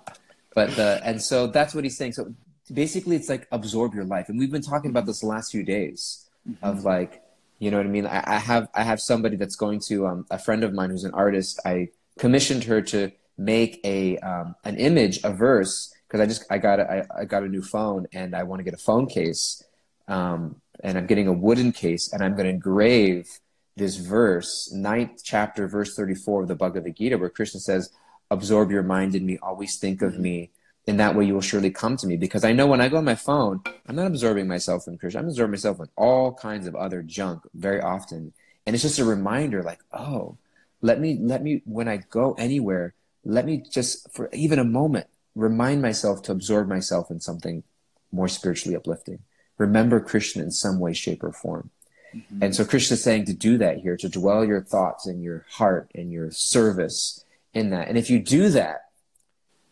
but 0.54 0.76
the 0.76 1.00
and 1.02 1.22
so 1.22 1.46
that's 1.46 1.74
what 1.74 1.82
he's 1.82 1.96
saying. 1.96 2.12
So 2.12 2.34
basically 2.72 3.16
it's 3.16 3.28
like 3.28 3.46
absorb 3.52 3.94
your 3.94 4.04
life 4.04 4.28
and 4.28 4.38
we've 4.38 4.50
been 4.50 4.62
talking 4.62 4.90
about 4.90 5.06
this 5.06 5.20
the 5.20 5.26
last 5.26 5.50
few 5.50 5.62
days 5.62 6.28
mm-hmm. 6.48 6.64
of 6.64 6.84
like 6.84 7.22
you 7.58 7.70
know 7.70 7.76
what 7.76 7.86
i 7.86 7.88
mean 7.88 8.06
i, 8.06 8.22
I 8.26 8.38
have 8.38 8.68
i 8.74 8.82
have 8.82 9.00
somebody 9.00 9.36
that's 9.36 9.56
going 9.56 9.80
to 9.88 10.06
um, 10.06 10.26
a 10.30 10.38
friend 10.38 10.64
of 10.64 10.72
mine 10.72 10.90
who's 10.90 11.04
an 11.04 11.14
artist 11.14 11.60
i 11.64 11.88
commissioned 12.18 12.64
her 12.64 12.80
to 12.82 13.10
make 13.36 13.80
a 13.84 14.18
um, 14.18 14.54
an 14.64 14.76
image 14.76 15.20
a 15.24 15.32
verse 15.32 15.92
because 16.06 16.20
i 16.20 16.26
just 16.26 16.44
i 16.50 16.58
got 16.58 16.80
a, 16.80 16.90
I, 16.90 17.20
I 17.20 17.24
got 17.24 17.42
a 17.42 17.48
new 17.48 17.62
phone 17.62 18.06
and 18.12 18.34
i 18.34 18.42
want 18.42 18.60
to 18.60 18.64
get 18.64 18.74
a 18.74 18.82
phone 18.82 19.06
case 19.06 19.64
um, 20.08 20.60
and 20.82 20.96
i'm 20.96 21.06
getting 21.06 21.28
a 21.28 21.32
wooden 21.32 21.72
case 21.72 22.12
and 22.12 22.22
i'm 22.22 22.32
going 22.32 22.46
to 22.46 22.50
engrave 22.50 23.40
this 23.76 23.96
verse 23.96 24.70
ninth 24.72 25.22
chapter 25.24 25.66
verse 25.66 25.94
34 25.94 26.42
of 26.42 26.48
the 26.48 26.54
bhagavad 26.54 26.96
gita 26.96 27.16
where 27.16 27.30
krishna 27.30 27.60
says 27.60 27.90
absorb 28.30 28.70
your 28.70 28.82
mind 28.82 29.14
in 29.14 29.24
me 29.26 29.38
always 29.42 29.78
think 29.78 30.02
of 30.02 30.12
mm-hmm. 30.12 30.22
me 30.22 30.50
in 30.90 30.96
that 30.96 31.14
way 31.14 31.24
you 31.24 31.34
will 31.34 31.40
surely 31.40 31.70
come 31.70 31.96
to 31.96 32.06
me 32.06 32.16
because 32.16 32.44
I 32.44 32.52
know 32.52 32.66
when 32.66 32.80
I 32.80 32.88
go 32.88 32.96
on 32.96 33.04
my 33.04 33.14
phone, 33.14 33.62
I'm 33.86 33.94
not 33.94 34.08
absorbing 34.08 34.48
myself 34.48 34.88
in 34.88 34.98
Krishna. 34.98 35.20
I'm 35.20 35.28
absorbing 35.28 35.52
myself 35.52 35.78
in 35.78 35.86
all 35.96 36.34
kinds 36.34 36.66
of 36.66 36.74
other 36.74 37.00
junk 37.00 37.42
very 37.54 37.80
often. 37.80 38.32
And 38.66 38.74
it's 38.74 38.82
just 38.82 38.98
a 38.98 39.04
reminder 39.04 39.62
like, 39.62 39.78
oh, 39.92 40.36
let 40.82 41.00
me 41.00 41.16
let 41.20 41.44
me 41.44 41.62
when 41.64 41.86
I 41.86 41.98
go 41.98 42.34
anywhere, 42.38 42.94
let 43.24 43.46
me 43.46 43.62
just 43.70 44.12
for 44.12 44.28
even 44.32 44.58
a 44.58 44.64
moment 44.64 45.06
remind 45.36 45.80
myself 45.80 46.22
to 46.22 46.32
absorb 46.32 46.66
myself 46.68 47.08
in 47.08 47.20
something 47.20 47.62
more 48.10 48.28
spiritually 48.28 48.74
uplifting. 48.74 49.20
Remember 49.58 50.00
Krishna 50.00 50.42
in 50.42 50.50
some 50.50 50.80
way, 50.80 50.92
shape, 50.92 51.22
or 51.22 51.32
form. 51.32 51.70
Mm-hmm. 52.12 52.42
And 52.42 52.56
so 52.56 52.64
Krishna 52.64 52.94
is 52.94 53.04
saying 53.04 53.26
to 53.26 53.34
do 53.34 53.58
that 53.58 53.78
here, 53.78 53.96
to 53.96 54.08
dwell 54.08 54.44
your 54.44 54.62
thoughts 54.62 55.06
and 55.06 55.22
your 55.22 55.46
heart 55.50 55.88
and 55.94 56.10
your 56.10 56.32
service 56.32 57.24
in 57.54 57.70
that. 57.70 57.86
And 57.86 57.96
if 57.96 58.10
you 58.10 58.18
do 58.18 58.48
that, 58.48 58.89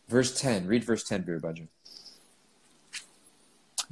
verse 0.09 0.39
10, 0.41 0.67
read 0.67 0.85
verse 0.85 1.05
10, 1.05 1.25
Birubhajan. 1.25 1.69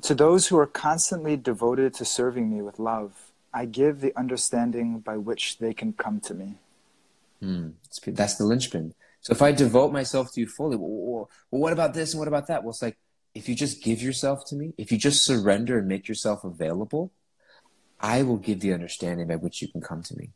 To 0.02 0.14
those 0.14 0.48
who 0.48 0.58
are 0.58 0.66
constantly 0.66 1.36
devoted 1.36 1.94
to 1.94 2.04
serving 2.04 2.54
me 2.54 2.62
with 2.62 2.78
love, 2.78 3.30
I 3.52 3.64
give 3.64 4.00
the 4.00 4.14
understanding 4.16 4.98
by 4.98 5.16
which 5.16 5.58
they 5.58 5.72
can 5.72 5.92
come 5.92 6.20
to 6.20 6.34
me. 6.34 6.54
Hmm. 7.40 7.70
That's 8.06 8.36
the 8.36 8.44
linchpin. 8.44 8.94
So 9.20 9.32
if 9.32 9.42
I 9.42 9.52
devote 9.52 9.92
myself 9.92 10.32
to 10.32 10.40
you 10.40 10.46
fully, 10.46 10.76
well, 10.76 11.28
well, 11.50 11.60
what 11.60 11.72
about 11.72 11.94
this 11.94 12.12
and 12.12 12.18
what 12.18 12.28
about 12.28 12.46
that? 12.48 12.62
Well, 12.62 12.70
it's 12.70 12.82
like 12.82 12.98
if 13.34 13.48
you 13.48 13.54
just 13.54 13.82
give 13.82 14.02
yourself 14.02 14.44
to 14.46 14.56
me, 14.56 14.72
if 14.78 14.92
you 14.92 14.98
just 14.98 15.24
surrender 15.24 15.78
and 15.78 15.88
make 15.88 16.08
yourself 16.08 16.44
available, 16.44 17.12
I 18.00 18.22
will 18.22 18.36
give 18.36 18.60
the 18.60 18.72
understanding 18.72 19.26
by 19.26 19.36
which 19.36 19.62
you 19.62 19.68
can 19.68 19.80
come 19.80 20.02
to 20.04 20.16
me. 20.16 20.30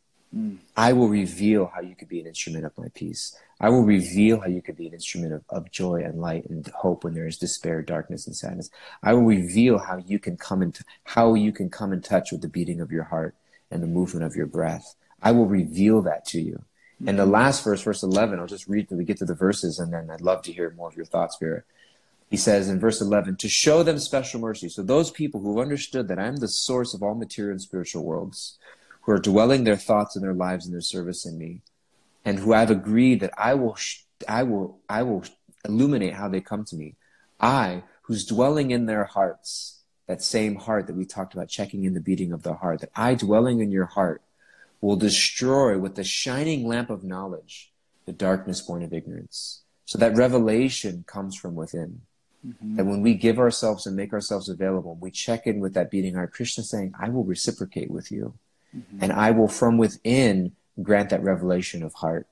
I 0.77 0.93
will 0.93 1.09
reveal 1.09 1.71
how 1.73 1.81
you 1.81 1.93
could 1.93 2.07
be 2.07 2.21
an 2.21 2.27
instrument 2.27 2.65
of 2.65 2.77
my 2.77 2.87
peace. 2.93 3.35
I 3.59 3.69
will 3.69 3.83
reveal 3.83 4.39
how 4.39 4.47
you 4.47 4.61
could 4.61 4.77
be 4.77 4.87
an 4.87 4.93
instrument 4.93 5.33
of, 5.33 5.43
of 5.49 5.71
joy 5.71 6.03
and 6.03 6.21
light 6.21 6.45
and 6.49 6.65
hope 6.69 7.03
when 7.03 7.13
there 7.13 7.27
is 7.27 7.37
despair, 7.37 7.81
darkness, 7.81 8.27
and 8.27 8.35
sadness. 8.35 8.69
I 9.03 9.13
will 9.13 9.25
reveal 9.25 9.77
how 9.77 9.97
you 9.97 10.19
can 10.19 10.37
come 10.37 10.61
into 10.61 10.85
how 11.03 11.33
you 11.33 11.51
can 11.51 11.69
come 11.69 11.91
in 11.91 12.01
touch 12.01 12.31
with 12.31 12.41
the 12.41 12.47
beating 12.47 12.79
of 12.79 12.91
your 12.91 13.03
heart 13.03 13.35
and 13.69 13.83
the 13.83 13.87
movement 13.87 14.25
of 14.25 14.35
your 14.35 14.45
breath. 14.45 14.95
I 15.21 15.31
will 15.31 15.47
reveal 15.47 16.01
that 16.03 16.25
to 16.27 16.41
you. 16.41 16.63
Mm-hmm. 17.01 17.09
And 17.09 17.19
the 17.19 17.25
last 17.25 17.63
verse, 17.63 17.81
verse 17.81 18.01
11, 18.01 18.39
I'll 18.39 18.47
just 18.47 18.67
read 18.67 18.87
till 18.87 18.97
we 18.97 19.03
get 19.03 19.17
to 19.17 19.25
the 19.25 19.35
verses, 19.35 19.79
and 19.79 19.93
then 19.93 20.09
I'd 20.09 20.21
love 20.21 20.43
to 20.43 20.53
hear 20.53 20.71
more 20.71 20.87
of 20.87 20.95
your 20.95 21.05
thoughts, 21.05 21.37
Vera. 21.39 21.63
He 22.29 22.37
says 22.37 22.69
in 22.69 22.79
verse 22.79 23.01
11, 23.01 23.35
to 23.37 23.49
show 23.49 23.83
them 23.83 23.99
special 23.99 24.39
mercy. 24.39 24.69
So 24.69 24.81
those 24.81 25.11
people 25.11 25.41
who 25.41 25.57
have 25.57 25.65
understood 25.65 26.07
that 26.07 26.19
I'm 26.19 26.37
the 26.37 26.47
source 26.47 26.93
of 26.93 27.03
all 27.03 27.15
material 27.15 27.51
and 27.51 27.61
spiritual 27.61 28.05
worlds, 28.05 28.57
who 29.01 29.11
are 29.11 29.19
dwelling 29.19 29.63
their 29.63 29.77
thoughts 29.77 30.15
and 30.15 30.23
their 30.23 30.33
lives 30.33 30.65
and 30.65 30.73
their 30.73 30.81
service 30.81 31.25
in 31.25 31.37
me, 31.37 31.61
and 32.23 32.39
who 32.39 32.53
I've 32.53 32.71
agreed 32.71 33.19
that 33.21 33.33
I 33.37 33.53
will, 33.55 33.77
I 34.27 34.43
will, 34.43 34.79
I 34.87 35.03
will 35.03 35.23
illuminate 35.65 36.13
how 36.13 36.29
they 36.29 36.41
come 36.41 36.65
to 36.65 36.75
me. 36.75 36.95
I, 37.39 37.83
who's 38.03 38.25
dwelling 38.25 38.71
in 38.71 38.85
their 38.85 39.05
hearts, 39.05 39.79
that 40.07 40.21
same 40.21 40.55
heart 40.55 40.87
that 40.87 40.95
we 40.95 41.05
talked 41.05 41.33
about, 41.33 41.49
checking 41.49 41.83
in 41.83 41.93
the 41.93 42.01
beating 42.01 42.31
of 42.31 42.43
the 42.43 42.53
heart, 42.55 42.81
that 42.81 42.91
I 42.95 43.15
dwelling 43.15 43.59
in 43.59 43.71
your 43.71 43.85
heart 43.85 44.21
will 44.81 44.95
destroy 44.95 45.77
with 45.77 45.95
the 45.95 46.03
shining 46.03 46.67
lamp 46.67 46.89
of 46.89 47.03
knowledge 47.03 47.71
the 48.05 48.11
darkness 48.11 48.61
born 48.61 48.83
of 48.83 48.93
ignorance. 48.93 49.61
So 49.85 49.97
that 49.99 50.15
revelation 50.15 51.03
comes 51.07 51.35
from 51.35 51.55
within. 51.55 52.01
Mm-hmm. 52.45 52.75
That 52.75 52.85
when 52.85 53.01
we 53.01 53.13
give 53.13 53.37
ourselves 53.37 53.85
and 53.85 53.95
make 53.95 54.13
ourselves 54.13 54.49
available, 54.49 54.97
we 54.99 55.11
check 55.11 55.45
in 55.45 55.59
with 55.59 55.75
that 55.75 55.91
beating 55.91 56.15
heart. 56.15 56.33
Krishna 56.33 56.63
saying, 56.63 56.93
I 56.99 57.09
will 57.09 57.23
reciprocate 57.23 57.91
with 57.91 58.11
you. 58.11 58.33
Mm-hmm. 58.75 59.03
And 59.03 59.11
I 59.13 59.31
will 59.31 59.47
from 59.47 59.77
within 59.77 60.53
grant 60.81 61.09
that 61.09 61.23
revelation 61.23 61.83
of 61.83 61.93
heart 61.93 62.27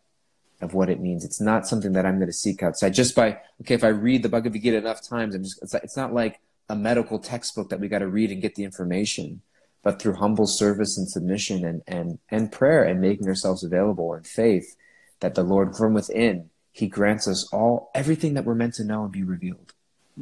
of 0.62 0.74
what 0.74 0.90
it 0.90 1.00
means. 1.00 1.24
It's 1.24 1.42
not 1.42 1.68
something 1.68 1.94
that 1.94 2.06
I'm 2.06 2.16
going 2.16 2.28
to 2.28 2.34
seek 2.34 2.64
outside 2.64 2.94
just 2.94 3.16
by, 3.16 3.40
okay, 3.62 3.76
if 3.76 3.84
I 3.84 3.90
read 3.90 4.24
the 4.24 4.30
Bhagavad 4.30 4.62
Gita 4.62 4.78
enough 4.78 5.02
times, 5.02 5.36
I'm 5.36 5.44
just, 5.44 5.62
it's, 5.62 5.74
it's 5.76 5.98
not 5.98 6.14
like 6.14 6.40
a 6.68 6.76
medical 6.76 7.20
textbook 7.20 7.70
that 7.70 7.80
we 7.80 7.88
got 7.88 8.00
to 8.00 8.08
read 8.08 8.32
and 8.32 8.42
get 8.42 8.56
the 8.56 8.64
information, 8.64 9.42
but 9.84 10.02
through 10.02 10.16
humble 10.16 10.48
service 10.48 10.98
and 10.98 11.10
submission 11.10 11.66
and, 11.66 11.82
and, 11.88 12.20
and 12.30 12.52
prayer 12.52 12.84
and 12.84 13.00
making 13.00 13.28
ourselves 13.28 13.64
available 13.64 14.14
and 14.14 14.28
faith 14.28 14.76
that 15.22 15.36
the 15.36 15.44
Lord 15.44 15.76
from 15.76 15.94
within, 15.94 16.50
he 16.72 16.88
grants 16.88 17.28
us 17.28 17.48
all, 17.52 17.90
everything 17.96 18.34
that 18.34 18.46
we're 18.46 18.56
meant 18.56 18.76
to 18.76 18.84
know 18.84 19.04
and 19.04 19.12
be 19.12 19.24
revealed. 19.24 19.74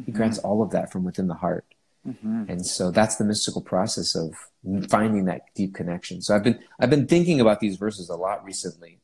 He 0.06 0.12
grants 0.12 0.38
all 0.38 0.62
of 0.62 0.70
that 0.72 0.92
from 0.92 1.04
within 1.04 1.28
the 1.28 1.34
heart. 1.34 1.66
Mm-hmm. 2.08 2.44
And 2.48 2.66
so 2.66 2.90
that's 2.90 3.18
the 3.18 3.26
mystical 3.26 3.62
process 3.62 4.16
of 4.16 4.34
finding 4.90 5.26
that 5.26 5.42
deep 5.56 5.76
connection. 5.76 6.22
So 6.22 6.36
I've 6.36 6.44
been 6.44 6.60
I've 6.80 6.90
been 6.90 7.08
thinking 7.08 7.42
about 7.42 7.60
these 7.60 7.76
verses 7.76 8.10
a 8.10 8.16
lot 8.16 8.46
recently, 8.46 9.00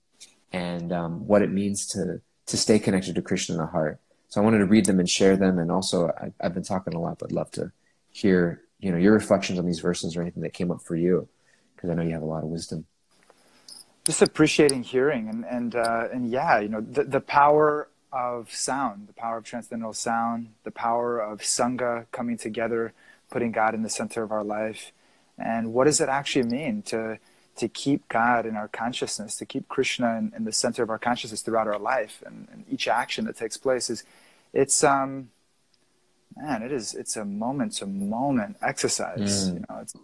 and 0.54 0.94
um, 0.94 1.28
what 1.28 1.42
it 1.42 1.52
means 1.52 1.86
to 1.88 2.22
to 2.46 2.58
stay 2.58 2.80
connected 2.80 3.16
to 3.16 3.22
Krishna 3.22 3.56
in 3.56 3.60
the 3.60 3.68
heart. 3.68 4.00
So 4.30 4.42
I 4.42 4.44
wanted 4.44 4.60
to 4.60 4.66
read 4.66 4.86
them 4.86 5.00
and 5.00 5.10
share 5.10 5.36
them, 5.36 5.60
and 5.60 5.72
also 5.72 6.10
I, 6.10 6.32
have 6.42 6.54
been 6.54 6.64
talking 6.64 6.94
a 6.94 7.00
lot, 7.00 7.20
but 7.20 7.32
love 7.32 7.52
to 7.52 7.72
hear 8.10 8.62
you 8.80 8.92
know 8.92 8.98
your 8.98 9.14
reflections 9.14 9.60
on 9.60 9.66
these 9.66 9.80
verses 9.80 10.16
or 10.16 10.22
anything 10.22 10.44
that 10.44 10.54
came 10.54 10.72
up 10.72 10.82
for 10.82 10.96
you, 10.96 11.28
because 11.76 11.90
I 11.90 11.96
know 11.96 12.04
you 12.04 12.14
have 12.14 12.22
a 12.22 12.26
lot 12.26 12.44
of 12.44 12.50
wisdom. 12.50 12.86
Just 14.06 14.22
appreciating 14.22 14.84
hearing 14.84 15.28
and 15.28 15.46
and 15.46 15.76
uh, 15.76 16.08
and 16.14 16.30
yeah, 16.30 16.60
you 16.60 16.70
know 16.70 16.80
the 16.80 17.04
the 17.04 17.22
power 17.22 17.90
of 18.14 18.52
sound, 18.54 19.08
the 19.08 19.14
power 19.14 19.38
of 19.38 19.44
transcendental 19.44 19.94
sound, 19.94 20.54
the 20.64 20.72
power 20.72 21.20
of 21.20 21.40
Sangha 21.40 22.06
coming 22.12 22.38
together, 22.38 22.94
putting 23.32 23.52
God 23.52 23.74
in 23.74 23.82
the 23.82 23.90
center 23.90 24.22
of 24.22 24.32
our 24.32 24.44
life. 24.44 24.92
And 25.38 25.74
what 25.74 25.86
does 25.86 26.00
it 26.00 26.10
actually 26.10 26.46
mean 26.46 26.84
to, 26.84 27.18
to 27.58 27.68
keep 27.68 28.08
God 28.08 28.46
in 28.46 28.56
our 28.56 28.68
consciousness, 28.68 29.36
to 29.38 29.46
keep 29.46 29.68
Krishna 29.68 30.18
in, 30.18 30.32
in 30.36 30.46
the 30.46 30.52
center 30.52 30.84
of 30.84 30.92
our 30.92 31.00
consciousness 31.00 31.42
throughout 31.42 31.68
our 31.68 31.80
life 31.80 32.22
and, 32.26 32.48
and 32.52 32.66
each 32.70 32.88
action 32.88 33.26
that 33.26 33.36
takes 33.36 33.58
place 33.58 33.90
is, 33.90 34.04
it's, 34.54 34.84
um, 34.84 35.30
man, 36.38 36.62
it 36.62 36.72
is, 36.72 36.94
it's 36.94 37.16
a 37.16 37.26
moment 37.26 37.74
to 37.74 37.88
moment 37.88 38.58
exercise. 38.62 39.50
Mm. 39.50 39.54
You 39.54 39.66
know, 39.68 39.80
it's 39.82 39.96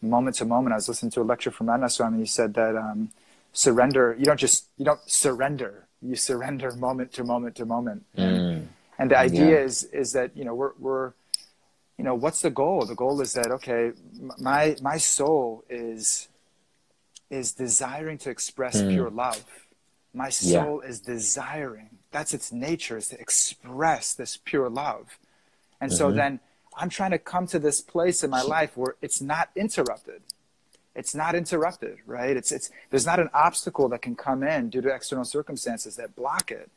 moment 0.00 0.36
to 0.36 0.44
moment. 0.44 0.74
I 0.74 0.76
was 0.76 0.88
listening 0.88 1.10
to 1.12 1.22
a 1.22 1.24
lecture 1.24 1.50
from 1.50 1.68
Anna 1.68 1.90
Swami. 1.90 2.20
He 2.20 2.26
said 2.26 2.54
that, 2.54 2.76
um, 2.76 3.10
surrender, 3.58 4.14
you 4.18 4.24
don't 4.24 4.40
just, 4.40 4.68
you 4.78 4.84
don't 4.84 5.00
surrender 5.06 5.88
you 6.00 6.14
surrender 6.14 6.72
moment 6.72 7.12
to 7.12 7.24
moment 7.24 7.56
to 7.56 7.64
moment. 7.64 8.04
Mm. 8.16 8.66
And 8.98 9.10
the 9.10 9.18
idea 9.18 9.50
yeah. 9.50 9.64
is 9.64 9.84
is 9.84 10.12
that 10.12 10.36
you 10.36 10.44
know 10.44 10.54
we're 10.54 10.72
we're 10.78 11.12
you 11.96 12.04
know 12.04 12.14
what's 12.14 12.42
the 12.42 12.50
goal? 12.50 12.84
The 12.84 12.94
goal 12.94 13.20
is 13.20 13.32
that 13.34 13.50
okay, 13.50 13.92
my 14.38 14.76
my 14.82 14.96
soul 14.96 15.64
is 15.68 16.28
is 17.30 17.52
desiring 17.52 18.18
to 18.18 18.30
express 18.30 18.80
mm. 18.80 18.90
pure 18.90 19.10
love. 19.10 19.44
My 20.14 20.30
soul 20.30 20.80
yeah. 20.82 20.88
is 20.88 21.00
desiring. 21.00 21.90
That's 22.10 22.32
its 22.32 22.50
nature 22.50 22.96
is 22.96 23.08
to 23.08 23.20
express 23.20 24.14
this 24.14 24.38
pure 24.42 24.70
love. 24.70 25.18
And 25.80 25.90
mm-hmm. 25.90 25.98
so 25.98 26.10
then 26.10 26.40
I'm 26.76 26.88
trying 26.88 27.10
to 27.10 27.18
come 27.18 27.46
to 27.48 27.58
this 27.58 27.80
place 27.82 28.24
in 28.24 28.30
my 28.30 28.42
life 28.42 28.76
where 28.76 28.96
it's 29.02 29.20
not 29.20 29.50
interrupted 29.54 30.22
it's 30.98 31.14
not 31.14 31.36
interrupted, 31.36 31.98
right? 32.06 32.36
It's, 32.36 32.50
it's, 32.50 32.70
there's 32.90 33.06
not 33.06 33.20
an 33.20 33.30
obstacle 33.32 33.88
that 33.90 34.02
can 34.02 34.16
come 34.16 34.42
in 34.42 34.68
due 34.68 34.80
to 34.80 34.92
external 34.92 35.24
circumstances 35.24 35.94
that 35.94 36.16
block 36.16 36.50
it. 36.50 36.70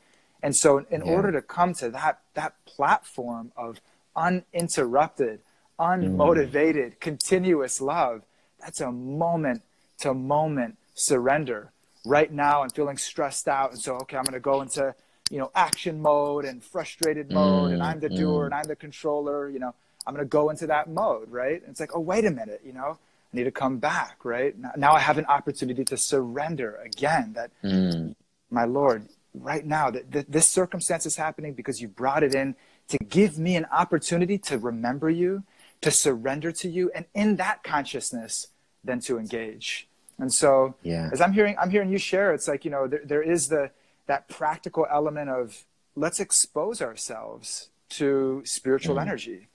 And 0.44 0.56
so 0.56 0.86
in 0.92 1.04
yeah. 1.04 1.12
order 1.12 1.32
to 1.32 1.42
come 1.42 1.74
to 1.76 1.90
that, 1.90 2.20
that 2.36 2.54
platform 2.66 3.52
of 3.58 3.82
uninterrupted, 4.16 5.40
unmotivated, 5.80 6.92
mm. 6.92 7.00
continuous 7.00 7.82
love, 7.82 8.22
that's 8.60 8.80
a 8.80 8.92
moment 8.92 9.64
to 10.00 10.14
moment 10.14 10.78
surrender. 10.94 11.72
Right 12.06 12.32
now, 12.32 12.62
I'm 12.62 12.70
feeling 12.70 12.98
stressed 12.98 13.48
out. 13.48 13.72
And 13.72 13.82
so, 13.82 13.96
okay, 14.02 14.18
I'm 14.18 14.24
going 14.24 14.34
to 14.34 14.40
go 14.40 14.62
into, 14.62 14.94
you 15.32 15.40
know, 15.40 15.50
action 15.56 16.00
mode 16.00 16.46
and 16.46 16.64
frustrated 16.64 17.32
mode. 17.32 17.72
Mm. 17.72 17.74
And 17.74 17.84
I'm 17.84 18.00
the 18.00 18.10
doer 18.10 18.44
mm. 18.44 18.46
and 18.46 18.54
I'm 18.54 18.66
the 18.66 18.76
controller. 18.76 19.50
You 19.50 19.58
know, 19.58 19.74
I'm 20.06 20.14
going 20.14 20.26
to 20.26 20.30
go 20.30 20.52
into 20.52 20.68
that 20.68 20.90
mode, 20.90 21.32
right? 21.32 21.60
And 21.60 21.72
it's 21.72 21.80
like, 21.80 21.96
oh, 21.96 22.00
wait 22.00 22.26
a 22.26 22.32
minute, 22.32 22.62
you 22.64 22.74
know, 22.74 23.00
I 23.34 23.38
need 23.38 23.44
to 23.46 23.52
come 23.52 23.78
back, 23.78 24.24
right? 24.24 24.56
Now 24.78 24.94
I 24.94 25.00
have 25.00 25.18
an 25.18 25.26
opportunity 25.26 25.86
to 25.86 25.98
surrender 25.98 26.76
again 26.84 27.34
that, 27.34 27.52
mm. 27.64 28.14
my 28.50 28.66
Lord, 28.66 29.08
right 29.34 29.66
now, 29.66 29.90
that, 29.90 30.26
this 30.30 30.48
circumstance 30.48 31.06
is 31.06 31.16
happening 31.16 31.54
because 31.54 31.82
you 31.82 31.88
brought 31.88 32.24
it 32.24 32.36
in 32.36 32.56
to 32.90 32.98
give 32.98 33.40
me 33.40 33.56
an 33.56 33.66
opportunity 33.72 34.38
to 34.38 34.58
remember 34.58 35.10
you, 35.10 35.44
to 35.80 35.92
surrender 35.92 36.52
to 36.52 36.70
you, 36.70 36.92
and 36.94 37.06
in 37.14 37.38
that 37.38 37.64
consciousness, 37.64 38.48
then 38.84 39.00
to 39.02 39.18
engage. 39.18 39.88
And 40.18 40.34
so, 40.34 40.76
yeah. 40.84 41.10
as 41.12 41.22
I'm 41.22 41.32
hearing, 41.32 41.56
I'm 41.60 41.70
hearing 41.70 41.90
you 41.90 41.98
share, 41.98 42.34
it's 42.34 42.48
like 42.48 42.66
you 42.66 42.72
know, 42.72 42.88
there, 42.88 43.02
there 43.04 43.24
is 43.24 43.48
the 43.48 43.72
that 44.08 44.28
practical 44.28 44.86
element 44.92 45.30
of 45.30 45.66
let's 45.96 46.20
expose 46.20 46.82
ourselves 46.82 47.70
to 47.90 48.42
spiritual 48.46 48.96
mm. 48.96 49.02
energy. 49.02 49.48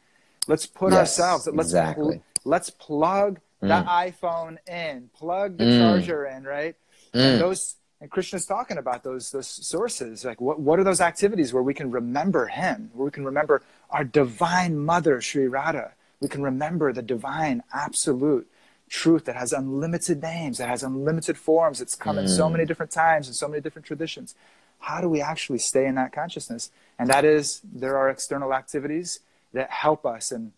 Let's 0.47 0.67
put 0.67 0.93
yes, 0.93 0.99
ourselves. 0.99 1.47
Let's 1.47 1.69
exactly. 1.69 2.23
let's 2.45 2.71
plug 2.71 3.41
mm. 3.62 3.69
the 3.69 4.27
iPhone 4.27 4.59
in, 4.69 5.11
plug 5.14 5.59
the 5.59 5.64
mm. 5.64 5.79
charger 5.79 6.27
in, 6.27 6.45
right? 6.45 6.77
Mm. 7.14 7.33
And 7.33 7.40
those 7.40 7.77
and 8.01 8.11
Krishna's 8.11 8.45
talking 8.45 8.77
about 8.77 9.03
those 9.03 9.31
those 9.31 9.49
sources. 9.49 10.25
Like 10.25 10.40
what 10.40 10.61
what 10.61 10.79
are 10.79 10.85
those 10.85 11.01
activities 11.01 11.53
where 11.53 11.62
we 11.62 11.75
can 11.75 11.90
remember 11.90 12.47
him, 12.47 12.90
where 12.95 13.07
we 13.07 13.11
can 13.11 13.25
remember 13.25 13.62
our 13.90 14.05
divine 14.05 14.79
mother, 14.79 15.21
Sri 15.21 15.47
Radha. 15.47 15.92
We 16.21 16.29
can 16.29 16.42
remember 16.42 16.92
the 16.92 17.03
divine 17.03 17.62
absolute 17.75 18.49
truth 18.88 19.25
that 19.25 19.37
has 19.37 19.53
unlimited 19.53 20.23
names, 20.23 20.59
that 20.59 20.69
has 20.69 20.83
unlimited 20.83 21.37
forms, 21.37 21.81
it's 21.81 21.95
come 21.95 22.19
in 22.19 22.29
so 22.29 22.49
many 22.49 22.64
mm. 22.64 22.69
different 22.69 22.92
times 22.92 23.27
and 23.27 23.35
so 23.35 23.49
many 23.49 23.61
different 23.61 23.85
traditions. 23.85 24.35
How 24.79 25.01
do 25.01 25.09
we 25.09 25.21
actually 25.21 25.59
stay 25.59 25.87
in 25.87 25.97
that 25.97 26.12
consciousness? 26.12 26.71
And 26.99 27.11
that 27.11 27.25
is 27.25 27.61
there 27.64 27.97
are 27.99 28.09
external 28.09 28.55
activities 28.55 29.21
that 29.53 29.71
help 29.71 30.07
us 30.07 30.31
and 30.31 30.53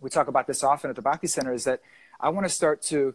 we 0.00 0.10
talk 0.10 0.28
about 0.28 0.46
this 0.46 0.62
often 0.62 0.90
at 0.90 0.96
the 0.96 1.02
Bhakti 1.02 1.26
Center 1.26 1.54
is 1.54 1.64
that 1.64 1.80
I 2.20 2.28
want 2.30 2.46
to 2.46 2.52
start 2.52 2.82
to 2.82 3.14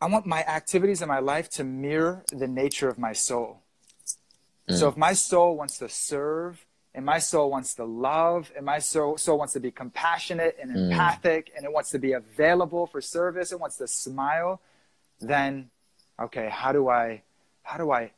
I 0.00 0.06
want 0.06 0.26
my 0.26 0.42
activities 0.42 1.00
in 1.00 1.08
my 1.08 1.20
life 1.20 1.48
to 1.50 1.64
mirror 1.64 2.24
the 2.32 2.48
nature 2.48 2.88
of 2.88 2.98
my 2.98 3.12
soul. 3.12 3.60
Mm. 4.68 4.78
So 4.78 4.88
if 4.88 4.96
my 4.96 5.12
soul 5.12 5.56
wants 5.56 5.78
to 5.78 5.88
serve 5.88 6.66
and 6.94 7.04
my 7.06 7.18
soul 7.18 7.50
wants 7.50 7.74
to 7.74 7.84
love 7.84 8.52
and 8.56 8.66
my 8.66 8.78
soul, 8.78 9.16
soul 9.16 9.38
wants 9.38 9.52
to 9.54 9.60
be 9.60 9.70
compassionate 9.70 10.56
and 10.60 10.74
mm. 10.74 10.90
empathic 10.90 11.52
and 11.56 11.64
it 11.64 11.72
wants 11.72 11.90
to 11.90 11.98
be 11.98 12.12
available 12.12 12.86
for 12.86 13.00
service 13.00 13.52
it 13.52 13.60
wants 13.60 13.76
to 13.76 13.86
smile 13.86 14.60
then 15.20 15.70
okay 16.20 16.48
how 16.50 16.72
do 16.72 16.88
i 16.88 17.22
how 17.62 17.78
do 17.78 17.90
i 17.90 18.10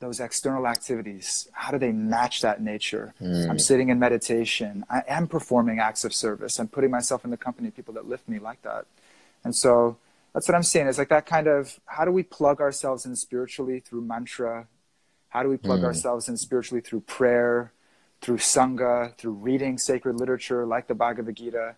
those 0.00 0.20
external 0.20 0.66
activities 0.66 1.48
how 1.52 1.70
do 1.70 1.78
they 1.78 1.92
match 1.92 2.42
that 2.42 2.60
nature 2.60 3.14
mm. 3.20 3.48
i'm 3.48 3.58
sitting 3.58 3.88
in 3.88 3.98
meditation 3.98 4.84
i 4.90 5.02
am 5.08 5.26
performing 5.26 5.78
acts 5.78 6.04
of 6.04 6.12
service 6.12 6.58
i'm 6.58 6.68
putting 6.68 6.90
myself 6.90 7.24
in 7.24 7.30
the 7.30 7.36
company 7.36 7.68
of 7.68 7.76
people 7.76 7.94
that 7.94 8.08
lift 8.08 8.28
me 8.28 8.38
like 8.38 8.60
that 8.62 8.84
and 9.44 9.54
so 9.54 9.96
that's 10.32 10.48
what 10.48 10.54
i'm 10.54 10.62
saying 10.62 10.86
It's 10.86 10.98
like 10.98 11.08
that 11.10 11.26
kind 11.26 11.46
of 11.46 11.80
how 11.86 12.04
do 12.04 12.10
we 12.10 12.22
plug 12.22 12.60
ourselves 12.60 13.06
in 13.06 13.16
spiritually 13.16 13.80
through 13.80 14.02
mantra 14.02 14.66
how 15.30 15.42
do 15.42 15.48
we 15.48 15.56
plug 15.56 15.80
mm. 15.80 15.84
ourselves 15.84 16.28
in 16.28 16.36
spiritually 16.36 16.80
through 16.80 17.00
prayer 17.00 17.72
through 18.22 18.38
Sangha, 18.38 19.14
through 19.18 19.32
reading 19.32 19.76
sacred 19.76 20.18
literature 20.18 20.64
like 20.64 20.86
the 20.86 20.94
Bhagavad 20.94 21.34
Gita, 21.34 21.74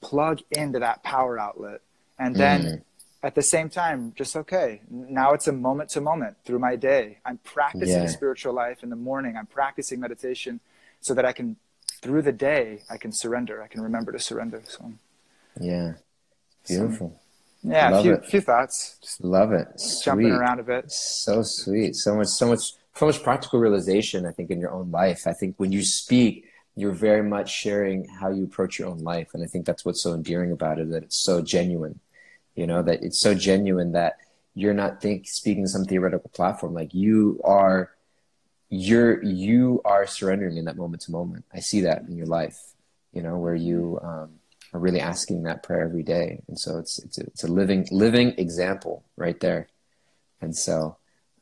plug 0.00 0.40
into 0.52 0.78
that 0.78 1.02
power 1.02 1.38
outlet. 1.38 1.80
And 2.18 2.34
then 2.36 2.62
mm. 2.62 2.82
at 3.22 3.34
the 3.34 3.42
same 3.42 3.68
time, 3.68 4.14
just 4.16 4.36
okay, 4.36 4.80
now 4.88 5.32
it's 5.32 5.48
a 5.48 5.52
moment 5.52 5.90
to 5.90 6.00
moment 6.00 6.36
through 6.44 6.60
my 6.60 6.76
day. 6.76 7.18
I'm 7.26 7.38
practicing 7.38 8.02
yeah. 8.02 8.06
spiritual 8.06 8.54
life 8.54 8.82
in 8.82 8.90
the 8.90 8.96
morning, 8.96 9.36
I'm 9.36 9.46
practicing 9.46 9.98
meditation 10.00 10.60
so 11.00 11.14
that 11.14 11.24
I 11.24 11.32
can, 11.32 11.56
through 12.00 12.22
the 12.22 12.32
day, 12.32 12.82
I 12.88 12.96
can 12.96 13.12
surrender. 13.12 13.60
I 13.60 13.66
can 13.66 13.80
remember 13.82 14.12
to 14.12 14.20
surrender. 14.20 14.62
So, 14.66 14.92
yeah, 15.60 15.94
beautiful. 16.68 17.20
Yeah, 17.62 17.98
a 17.98 18.02
few, 18.02 18.16
few 18.18 18.40
thoughts. 18.40 18.98
Just 19.02 19.24
Love 19.24 19.52
it. 19.52 19.66
Jumping 20.04 20.30
around 20.30 20.60
a 20.60 20.62
bit. 20.62 20.92
So 20.92 21.42
sweet. 21.42 21.96
So 21.96 22.14
much, 22.14 22.28
so 22.28 22.46
much 22.46 22.72
so 22.98 23.06
much 23.06 23.22
practical 23.22 23.60
realization, 23.60 24.26
I 24.26 24.32
think, 24.32 24.50
in 24.50 24.60
your 24.60 24.72
own 24.72 24.90
life. 24.90 25.26
I 25.26 25.32
think 25.32 25.54
when 25.58 25.70
you 25.70 25.84
speak, 25.84 26.46
you're 26.74 26.92
very 26.92 27.22
much 27.22 27.48
sharing 27.48 28.06
how 28.08 28.30
you 28.30 28.44
approach 28.44 28.78
your 28.78 28.88
own 28.88 28.98
life. 28.98 29.28
And 29.34 29.42
I 29.42 29.46
think 29.46 29.66
that's 29.66 29.84
what's 29.84 30.02
so 30.02 30.14
endearing 30.14 30.50
about 30.50 30.80
it, 30.80 30.90
that 30.90 31.04
it's 31.04 31.16
so 31.16 31.40
genuine, 31.40 32.00
you 32.56 32.66
know, 32.66 32.82
that 32.82 33.02
it's 33.02 33.20
so 33.20 33.34
genuine 33.34 33.92
that 33.92 34.16
you're 34.54 34.74
not 34.74 35.00
think 35.00 35.28
speaking 35.28 35.68
some 35.68 35.84
theoretical 35.84 36.30
platform. 36.34 36.74
Like 36.74 36.92
you 36.92 37.40
are, 37.44 37.92
you're, 38.68 39.22
you 39.22 39.80
are 39.84 40.06
surrendering 40.06 40.56
in 40.56 40.64
that 40.64 40.76
moment 40.76 41.02
to 41.02 41.12
moment. 41.12 41.44
I 41.54 41.60
see 41.60 41.82
that 41.82 42.02
in 42.02 42.16
your 42.16 42.26
life, 42.26 42.58
you 43.12 43.22
know, 43.22 43.38
where 43.38 43.54
you, 43.54 44.00
um, 44.02 44.30
are 44.72 44.80
really 44.80 45.00
asking 45.00 45.44
that 45.44 45.62
prayer 45.62 45.82
every 45.82 46.02
day. 46.02 46.42
And 46.48 46.58
so 46.58 46.78
it's, 46.78 46.98
it's 46.98 47.18
a, 47.18 47.22
it's 47.22 47.44
a 47.44 47.48
living, 47.48 47.86
living 47.90 48.34
example 48.38 49.04
right 49.16 49.38
there. 49.40 49.68
And 50.40 50.54
so, 50.54 50.96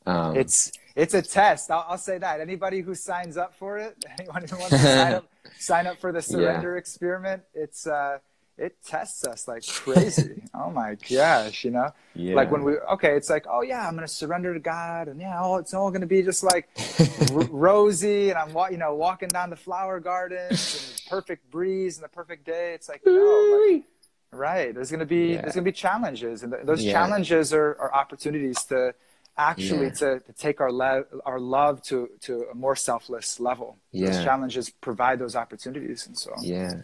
um, 0.05 0.37
it's, 0.37 0.71
it's 0.95 1.13
a 1.13 1.21
test. 1.21 1.69
I'll, 1.69 1.85
I'll, 1.89 1.97
say 1.97 2.17
that. 2.17 2.39
Anybody 2.39 2.81
who 2.81 2.95
signs 2.95 3.37
up 3.37 3.55
for 3.55 3.77
it, 3.77 4.03
anyone 4.19 4.43
who 4.47 4.57
wants 4.57 4.69
to 4.71 4.79
sign 4.79 5.13
up, 5.13 5.29
sign 5.59 5.87
up 5.87 5.99
for 5.99 6.11
the 6.11 6.21
surrender 6.21 6.73
yeah. 6.73 6.79
experiment, 6.79 7.43
it's 7.53 7.85
uh, 7.85 8.19
it 8.57 8.75
tests 8.83 9.25
us 9.25 9.47
like 9.47 9.65
crazy. 9.65 10.41
oh 10.53 10.71
my 10.71 10.97
gosh, 11.09 11.63
you 11.63 11.71
know, 11.71 11.91
yeah. 12.15 12.35
like 12.35 12.51
when 12.51 12.63
we 12.63 12.73
okay, 12.93 13.15
it's 13.15 13.29
like 13.29 13.45
oh 13.49 13.61
yeah, 13.61 13.87
I'm 13.87 13.95
gonna 13.95 14.07
surrender 14.07 14.53
to 14.53 14.59
God, 14.59 15.07
and 15.07 15.19
yeah, 15.21 15.39
oh, 15.41 15.57
it's 15.57 15.73
all 15.73 15.91
gonna 15.91 16.07
be 16.07 16.23
just 16.23 16.43
like 16.43 16.69
r- 17.31 17.47
rosy, 17.51 18.29
and 18.29 18.37
I'm 18.37 18.71
you 18.71 18.77
know 18.77 18.95
walking 18.95 19.29
down 19.29 19.49
the 19.49 19.55
flower 19.55 19.99
gardens 19.99 20.49
and 20.49 20.97
the 20.97 21.01
perfect 21.09 21.49
breeze 21.51 21.97
and 21.97 22.03
the 22.03 22.09
perfect 22.09 22.45
day. 22.45 22.73
It's 22.73 22.89
like 22.89 23.05
no, 23.05 23.69
like, 23.71 23.83
right. 24.31 24.73
There's 24.73 24.91
gonna 24.91 25.05
be 25.05 25.33
yeah. 25.33 25.41
there's 25.41 25.53
gonna 25.53 25.63
be 25.63 25.71
challenges, 25.71 26.43
and 26.43 26.51
th- 26.51 26.65
those 26.65 26.83
challenges 26.83 27.53
are, 27.53 27.77
are 27.79 27.93
opportunities 27.93 28.63
to 28.65 28.95
actually 29.37 29.85
yeah. 29.85 29.91
to, 29.91 30.19
to 30.21 30.33
take 30.33 30.59
our, 30.59 30.71
le- 30.71 31.05
our 31.25 31.39
love 31.39 31.81
to, 31.83 32.09
to 32.21 32.45
a 32.51 32.55
more 32.55 32.75
selfless 32.75 33.39
level. 33.39 33.77
Yeah. 33.91 34.07
Those 34.07 34.23
challenges 34.23 34.69
provide 34.69 35.19
those 35.19 35.35
opportunities. 35.35 36.07
And 36.07 36.17
so, 36.17 36.33
yeah. 36.41 36.81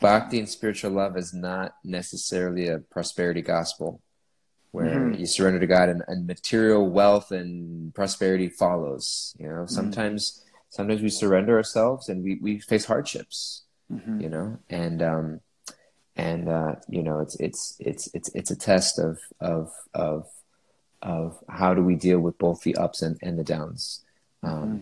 Bhakti 0.00 0.38
and 0.38 0.48
spiritual 0.48 0.92
love 0.92 1.16
is 1.16 1.32
not 1.32 1.74
necessarily 1.84 2.68
a 2.68 2.78
prosperity 2.78 3.42
gospel 3.42 4.00
where 4.70 4.86
mm-hmm. 4.86 5.20
you 5.20 5.26
surrender 5.26 5.58
to 5.58 5.66
God 5.66 5.88
and, 5.88 6.02
and, 6.08 6.26
material 6.26 6.88
wealth 6.88 7.30
and 7.30 7.94
prosperity 7.94 8.48
follows. 8.48 9.34
You 9.38 9.46
know, 9.46 9.54
mm-hmm. 9.54 9.74
sometimes, 9.74 10.30
mm-hmm. 10.30 10.48
sometimes 10.70 11.02
we 11.02 11.08
surrender 11.08 11.56
ourselves 11.56 12.08
and 12.08 12.22
we, 12.22 12.38
we 12.40 12.58
face 12.60 12.84
hardships, 12.84 13.62
mm-hmm. 13.90 14.20
you 14.20 14.28
know, 14.28 14.58
and, 14.68 15.02
um, 15.02 15.40
and, 16.16 16.48
uh, 16.48 16.74
you 16.88 17.02
know, 17.02 17.20
it's, 17.20 17.36
it's, 17.36 17.76
it's, 17.80 18.10
it's, 18.12 18.28
it's 18.34 18.50
a 18.50 18.56
test 18.56 18.98
of, 18.98 19.18
of, 19.40 19.72
of, 19.94 20.26
of 21.00 21.42
how 21.48 21.72
do 21.74 21.82
we 21.82 21.94
deal 21.94 22.18
with 22.18 22.36
both 22.38 22.62
the 22.62 22.76
ups 22.76 23.02
and, 23.02 23.18
and 23.22 23.38
the 23.38 23.44
downs. 23.44 24.04
Um, 24.42 24.52
mm-hmm. 24.52 24.78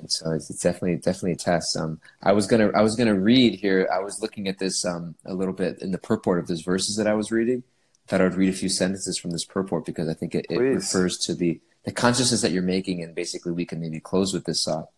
And 0.00 0.10
so 0.10 0.32
it's, 0.32 0.50
it's, 0.50 0.62
definitely 0.62 0.96
definitely 0.96 1.32
a 1.32 1.36
test. 1.36 1.76
Um, 1.76 2.00
I 2.22 2.32
was 2.32 2.46
gonna 2.46 2.70
I 2.74 2.82
was 2.82 2.96
gonna 2.96 3.18
read 3.18 3.60
here. 3.60 3.88
I 3.92 4.00
was 4.00 4.20
looking 4.20 4.48
at 4.48 4.58
this 4.58 4.84
um, 4.84 5.14
a 5.24 5.34
little 5.34 5.54
bit 5.54 5.80
in 5.80 5.92
the 5.92 5.98
purport 5.98 6.38
of 6.38 6.46
those 6.46 6.62
verses 6.62 6.96
that 6.96 7.06
I 7.06 7.14
was 7.14 7.30
reading. 7.30 7.62
I 8.06 8.10
thought 8.10 8.20
I 8.20 8.24
would 8.24 8.34
read 8.34 8.48
a 8.48 8.56
few 8.56 8.68
sentences 8.68 9.18
from 9.18 9.30
this 9.30 9.44
purport 9.44 9.84
because 9.84 10.08
I 10.08 10.14
think 10.14 10.34
it, 10.34 10.46
it 10.50 10.58
refers 10.58 11.18
to 11.18 11.34
the 11.34 11.60
the 11.84 11.92
consciousness 11.92 12.42
that 12.42 12.52
you're 12.52 12.62
making, 12.62 13.02
and 13.02 13.14
basically 13.14 13.52
we 13.52 13.64
can 13.64 13.80
maybe 13.80 14.00
close 14.00 14.32
with 14.32 14.44
this 14.44 14.64
thought. 14.64 14.90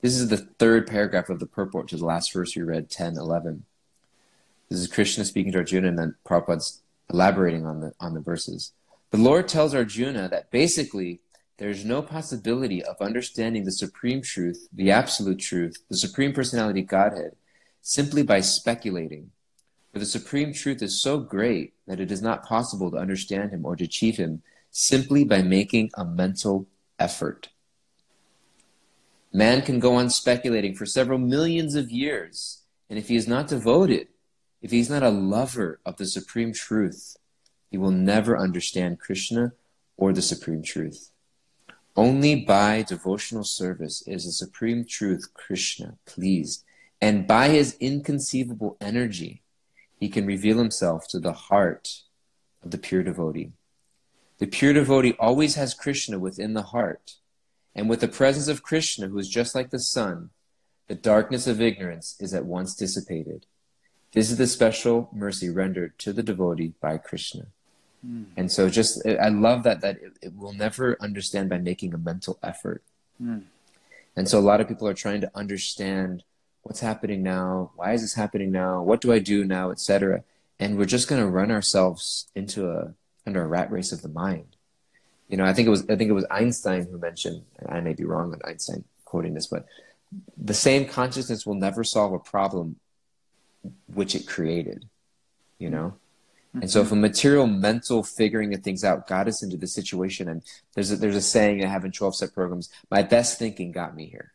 This 0.00 0.16
is 0.16 0.28
the 0.28 0.36
third 0.36 0.86
paragraph 0.86 1.30
of 1.30 1.40
the 1.40 1.46
purport 1.46 1.88
to 1.88 1.96
the 1.96 2.04
last 2.04 2.32
verse 2.32 2.54
we 2.54 2.62
read, 2.62 2.90
10, 2.90 3.16
11. 3.16 3.64
This 4.68 4.80
is 4.80 4.86
Krishna 4.86 5.24
speaking 5.24 5.52
to 5.52 5.58
Arjuna, 5.58 5.88
and 5.88 5.98
then 5.98 6.14
Prabhupada's 6.26 6.82
elaborating 7.10 7.66
on 7.66 7.80
the 7.80 7.92
on 8.00 8.14
the 8.14 8.20
verses. 8.20 8.72
The 9.10 9.18
Lord 9.18 9.48
tells 9.48 9.74
Arjuna 9.74 10.28
that 10.28 10.50
basically 10.50 11.20
there's 11.56 11.84
no 11.84 12.02
possibility 12.02 12.82
of 12.82 13.00
understanding 13.00 13.64
the 13.64 13.72
supreme 13.72 14.22
truth, 14.22 14.68
the 14.72 14.90
absolute 14.90 15.38
truth, 15.38 15.76
the 15.88 15.96
supreme 15.96 16.32
personality 16.32 16.82
Godhead, 16.82 17.36
simply 17.80 18.22
by 18.22 18.40
speculating. 18.40 19.30
For 19.92 20.00
the 20.00 20.06
supreme 20.06 20.52
truth 20.52 20.82
is 20.82 21.00
so 21.00 21.18
great 21.18 21.74
that 21.86 22.00
it 22.00 22.10
is 22.10 22.20
not 22.20 22.44
possible 22.44 22.90
to 22.90 22.96
understand 22.96 23.52
him 23.52 23.64
or 23.64 23.76
to 23.76 23.84
achieve 23.84 24.16
him 24.16 24.42
simply 24.70 25.22
by 25.22 25.42
making 25.42 25.90
a 25.94 26.04
mental 26.04 26.66
effort. 26.98 27.50
Man 29.32 29.62
can 29.62 29.78
go 29.78 29.94
on 29.94 30.10
speculating 30.10 30.74
for 30.74 30.86
several 30.86 31.18
millions 31.18 31.76
of 31.76 31.90
years, 31.90 32.62
and 32.90 32.98
if 32.98 33.08
he 33.08 33.14
is 33.14 33.28
not 33.28 33.46
devoted, 33.46 34.08
if 34.60 34.72
he 34.72 34.80
is 34.80 34.90
not 34.90 35.02
a 35.04 35.10
lover 35.10 35.80
of 35.86 35.96
the 35.96 36.06
supreme 36.06 36.52
truth, 36.52 37.16
he 37.70 37.78
will 37.78 37.90
never 37.92 38.36
understand 38.38 38.98
Krishna 38.98 39.52
or 39.96 40.12
the 40.12 40.22
supreme 40.22 40.62
truth. 40.62 41.10
Only 41.96 42.34
by 42.34 42.82
devotional 42.82 43.44
service 43.44 44.02
is 44.06 44.24
the 44.24 44.32
supreme 44.32 44.84
truth, 44.84 45.32
Krishna, 45.32 45.96
pleased, 46.06 46.64
and 47.00 47.26
by 47.26 47.50
his 47.50 47.76
inconceivable 47.78 48.76
energy, 48.80 49.42
he 50.00 50.08
can 50.08 50.26
reveal 50.26 50.58
himself 50.58 51.06
to 51.08 51.20
the 51.20 51.32
heart 51.32 52.02
of 52.64 52.72
the 52.72 52.78
pure 52.78 53.04
devotee. 53.04 53.52
The 54.38 54.48
pure 54.48 54.72
devotee 54.72 55.14
always 55.20 55.54
has 55.54 55.72
Krishna 55.72 56.18
within 56.18 56.54
the 56.54 56.62
heart, 56.62 57.14
and 57.76 57.88
with 57.88 58.00
the 58.00 58.08
presence 58.08 58.48
of 58.48 58.64
Krishna, 58.64 59.06
who 59.06 59.18
is 59.18 59.28
just 59.28 59.54
like 59.54 59.70
the 59.70 59.78
sun, 59.78 60.30
the 60.88 60.96
darkness 60.96 61.46
of 61.46 61.60
ignorance 61.60 62.16
is 62.18 62.34
at 62.34 62.44
once 62.44 62.74
dissipated. 62.74 63.46
This 64.12 64.32
is 64.32 64.38
the 64.38 64.48
special 64.48 65.08
mercy 65.12 65.48
rendered 65.48 65.96
to 66.00 66.12
the 66.12 66.22
devotee 66.24 66.74
by 66.80 66.98
Krishna. 66.98 67.46
Mm. 68.04 68.26
And 68.36 68.52
so 68.52 68.68
just 68.68 69.06
I 69.06 69.28
love 69.28 69.62
that 69.62 69.80
that 69.80 69.96
it, 70.02 70.12
it, 70.22 70.36
will 70.36 70.52
never 70.52 70.96
understand 71.00 71.48
by 71.48 71.58
making 71.58 71.94
a 71.94 71.98
mental 71.98 72.38
effort. 72.42 72.82
Mm. 73.22 73.42
And 74.16 74.28
so 74.28 74.38
a 74.38 74.40
lot 74.40 74.60
of 74.60 74.68
people 74.68 74.86
are 74.88 74.94
trying 74.94 75.20
to 75.22 75.30
understand 75.34 76.22
what's 76.62 76.80
happening 76.80 77.22
now, 77.22 77.72
why 77.76 77.92
is 77.92 78.02
this 78.02 78.14
happening 78.14 78.50
now, 78.50 78.82
what 78.82 79.00
do 79.00 79.12
I 79.12 79.18
do 79.18 79.44
now, 79.44 79.70
etc. 79.70 80.24
And 80.58 80.78
we're 80.78 80.84
just 80.84 81.08
going 81.08 81.20
to 81.20 81.28
run 81.28 81.50
ourselves 81.50 82.28
into 82.34 82.70
a 82.70 82.94
under 83.26 83.42
a 83.42 83.46
rat 83.46 83.70
race 83.70 83.92
of 83.92 84.02
the 84.02 84.08
mind. 84.08 84.56
You 85.28 85.36
know, 85.36 85.44
I 85.44 85.52
think 85.52 85.66
it 85.66 85.70
was 85.70 85.82
I 85.88 85.96
think 85.96 86.10
it 86.10 86.14
was 86.14 86.26
Einstein 86.30 86.86
who 86.86 86.98
mentioned, 86.98 87.42
I 87.66 87.80
may 87.80 87.94
be 87.94 88.04
wrong 88.04 88.32
on 88.32 88.40
Einstein 88.44 88.84
quoting 89.04 89.34
this, 89.34 89.46
but 89.46 89.66
the 90.36 90.54
same 90.54 90.86
consciousness 90.86 91.46
will 91.46 91.54
never 91.54 91.84
solve 91.84 92.12
a 92.12 92.18
problem 92.18 92.76
which 93.86 94.14
it 94.14 94.26
created. 94.26 94.88
You 95.58 95.70
know, 95.70 95.94
and 96.54 96.70
so, 96.70 96.84
from 96.84 97.00
material, 97.00 97.46
mental 97.46 98.02
figuring 98.02 98.54
of 98.54 98.62
things 98.62 98.84
out 98.84 99.08
got 99.08 99.26
us 99.26 99.42
into 99.42 99.56
the 99.56 99.66
situation, 99.66 100.28
and 100.28 100.42
there's 100.74 100.92
a, 100.92 100.96
there's 100.96 101.16
a 101.16 101.20
saying 101.20 101.64
I 101.64 101.68
have 101.68 101.84
in 101.84 101.92
12 101.92 102.14
step 102.14 102.32
programs: 102.32 102.70
"My 102.90 103.02
best 103.02 103.38
thinking 103.38 103.72
got 103.72 103.96
me 103.96 104.06
here." 104.06 104.32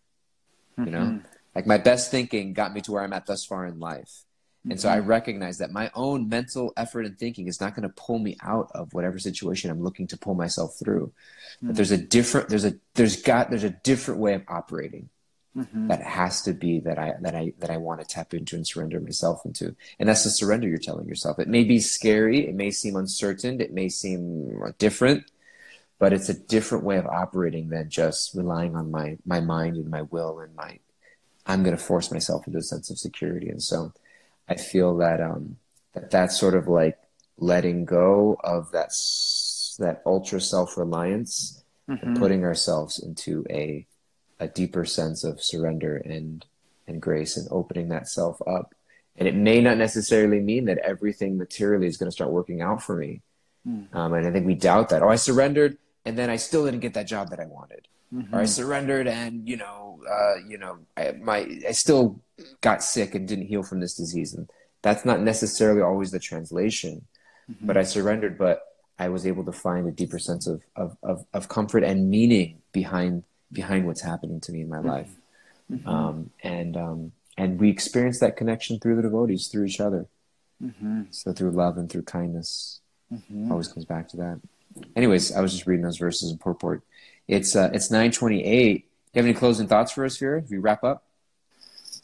You 0.77 0.91
know, 0.91 0.99
mm-hmm. 0.99 1.25
like 1.55 1.67
my 1.67 1.77
best 1.77 2.11
thinking 2.11 2.53
got 2.53 2.73
me 2.73 2.81
to 2.81 2.91
where 2.91 3.03
I'm 3.03 3.13
at 3.13 3.25
thus 3.25 3.43
far 3.45 3.65
in 3.65 3.79
life. 3.79 4.23
And 4.63 4.73
mm-hmm. 4.73 4.79
so 4.79 4.89
I 4.89 4.97
mm-hmm. 4.97 5.07
recognize 5.07 5.57
that 5.59 5.71
my 5.71 5.89
own 5.93 6.27
mental 6.29 6.73
effort 6.75 7.05
and 7.05 7.17
thinking 7.17 7.47
is 7.47 7.61
not 7.61 7.75
going 7.75 7.87
to 7.87 7.93
pull 7.95 8.19
me 8.19 8.37
out 8.41 8.69
of 8.73 8.93
whatever 8.93 9.17
situation 9.17 9.71
I'm 9.71 9.83
looking 9.83 10.07
to 10.07 10.17
pull 10.17 10.35
myself 10.35 10.75
through. 10.77 11.07
Mm-hmm. 11.57 11.67
But 11.67 11.75
there's 11.75 11.91
a 11.91 11.97
different, 11.97 12.49
there's 12.49 12.65
a, 12.65 12.75
there's 12.93 13.21
got, 13.21 13.49
there's 13.49 13.63
a 13.63 13.69
different 13.69 14.19
way 14.19 14.33
of 14.33 14.43
operating. 14.47 15.09
Mm-hmm. 15.55 15.87
that 15.87 16.01
has 16.01 16.41
to 16.43 16.53
be 16.53 16.79
that 16.81 16.97
I 16.97 17.13
that 17.21 17.35
I 17.35 17.53
that 17.59 17.69
I 17.69 17.77
want 17.77 18.01
to 18.01 18.05
tap 18.05 18.33
into 18.33 18.55
and 18.55 18.65
surrender 18.65 18.99
myself 18.99 19.45
into. 19.45 19.75
And 19.99 20.09
that's 20.09 20.23
the 20.23 20.29
surrender 20.29 20.67
you're 20.67 20.77
telling 20.77 21.07
yourself. 21.07 21.39
It 21.39 21.47
may 21.47 21.63
be 21.63 21.79
scary, 21.79 22.47
it 22.47 22.55
may 22.55 22.71
seem 22.71 22.95
uncertain, 22.95 23.61
it 23.61 23.73
may 23.73 23.89
seem 23.89 24.61
different, 24.77 25.25
but 25.97 26.13
it's 26.13 26.29
a 26.29 26.39
different 26.39 26.83
way 26.83 26.97
of 26.97 27.05
operating 27.05 27.69
than 27.69 27.89
just 27.89 28.35
relying 28.35 28.75
on 28.75 28.91
my 28.91 29.17
my 29.25 29.39
mind 29.39 29.77
and 29.77 29.89
my 29.89 30.03
will 30.03 30.39
and 30.39 30.55
my 30.55 30.79
I'm 31.45 31.63
going 31.63 31.75
to 31.75 31.83
force 31.83 32.11
myself 32.11 32.45
into 32.45 32.59
a 32.59 32.63
sense 32.63 32.91
of 32.91 32.99
security. 32.99 33.49
And 33.49 33.61
so 33.61 33.93
I 34.47 34.55
feel 34.55 34.97
that 34.97 35.21
um 35.21 35.57
that 35.93 36.11
that's 36.11 36.39
sort 36.39 36.55
of 36.55 36.67
like 36.67 36.97
letting 37.37 37.85
go 37.85 38.37
of 38.43 38.71
that 38.71 38.91
that 39.79 40.01
ultra 40.05 40.39
self 40.41 40.77
reliance, 40.77 41.63
mm-hmm. 41.89 42.15
putting 42.15 42.43
ourselves 42.43 42.99
into 42.99 43.45
a 43.49 43.85
a 44.39 44.47
deeper 44.47 44.85
sense 44.85 45.23
of 45.23 45.41
surrender 45.41 45.97
and 45.97 46.45
and 46.87 47.01
grace 47.01 47.37
and 47.37 47.47
opening 47.51 47.89
that 47.89 48.07
self 48.07 48.41
up. 48.47 48.73
And 49.15 49.27
it 49.27 49.35
may 49.35 49.61
not 49.61 49.77
necessarily 49.77 50.39
mean 50.39 50.65
that 50.65 50.79
everything 50.79 51.37
materially 51.37 51.87
is 51.87 51.97
going 51.97 52.07
to 52.07 52.11
start 52.11 52.31
working 52.31 52.61
out 52.61 52.81
for 52.81 52.95
me. 52.95 53.21
Mm. 53.67 53.93
Um, 53.93 54.13
and 54.13 54.25
I 54.25 54.31
think 54.31 54.47
we 54.47 54.55
doubt 54.55 54.89
that. 54.89 55.03
Oh, 55.03 55.09
I 55.09 55.17
surrendered, 55.17 55.77
and 56.05 56.17
then 56.17 56.29
I 56.29 56.37
still 56.37 56.65
didn't 56.65 56.79
get 56.79 56.93
that 56.93 57.07
job 57.07 57.29
that 57.29 57.39
I 57.39 57.45
wanted. 57.45 57.87
Mm-hmm. 58.13 58.33
Or 58.33 58.39
I 58.39 58.45
surrendered, 58.45 59.07
and 59.07 59.47
you 59.47 59.57
know, 59.57 60.01
uh, 60.09 60.35
you 60.47 60.57
know, 60.57 60.79
I, 60.97 61.11
my 61.11 61.59
I 61.67 61.71
still 61.71 62.21
got 62.61 62.83
sick 62.83 63.13
and 63.13 63.27
didn't 63.27 63.47
heal 63.47 63.61
from 63.61 63.81
this 63.81 63.93
disease. 63.93 64.33
And 64.33 64.49
that's 64.81 65.05
not 65.05 65.21
necessarily 65.21 65.81
always 65.81 66.11
the 66.11 66.19
translation. 66.19 67.05
Mm-hmm. 67.51 67.67
But 67.67 67.77
I 67.77 67.83
surrendered, 67.83 68.37
but 68.37 68.63
I 68.97 69.09
was 69.09 69.27
able 69.27 69.45
to 69.45 69.51
find 69.51 69.87
a 69.87 69.91
deeper 69.91 70.19
sense 70.19 70.47
of, 70.47 70.61
of, 70.75 70.97
of, 71.03 71.25
of 71.33 71.47
comfort 71.47 71.83
and 71.83 72.09
meaning 72.09 72.61
behind 72.71 73.23
behind 73.51 73.85
what's 73.85 74.01
happening 74.01 74.39
to 74.41 74.51
me 74.51 74.61
in 74.61 74.69
my 74.69 74.77
mm-hmm. 74.77 74.87
life. 74.87 75.11
Mm-hmm. 75.71 75.87
Um, 75.87 76.29
and 76.43 76.77
um, 76.77 77.11
and 77.37 77.59
we 77.59 77.69
experience 77.69 78.19
that 78.19 78.37
connection 78.37 78.79
through 78.79 78.95
the 78.95 79.01
devotees, 79.01 79.47
through 79.47 79.65
each 79.65 79.79
other. 79.79 80.07
Mm-hmm. 80.63 81.03
So 81.11 81.31
through 81.31 81.51
love 81.51 81.77
and 81.77 81.89
through 81.89 82.03
kindness, 82.03 82.81
mm-hmm. 83.13 83.51
always 83.51 83.67
comes 83.67 83.85
back 83.85 84.09
to 84.09 84.17
that. 84.17 84.39
Anyways, 84.95 85.31
I 85.31 85.41
was 85.41 85.53
just 85.53 85.65
reading 85.67 85.83
those 85.83 85.97
verses 85.97 86.31
in 86.31 86.37
purport. 86.37 86.81
It's 87.27 87.55
uh, 87.55 87.69
it's 87.73 87.91
nine 87.91 88.11
twenty 88.11 88.43
eight. 88.43 88.87
You 89.13 89.19
have 89.19 89.25
any 89.25 89.33
closing 89.33 89.67
thoughts 89.67 89.91
for 89.91 90.05
us, 90.05 90.17
Vera? 90.17 90.39
If 90.39 90.49
we 90.49 90.57
wrap 90.57 90.83
up 90.83 91.03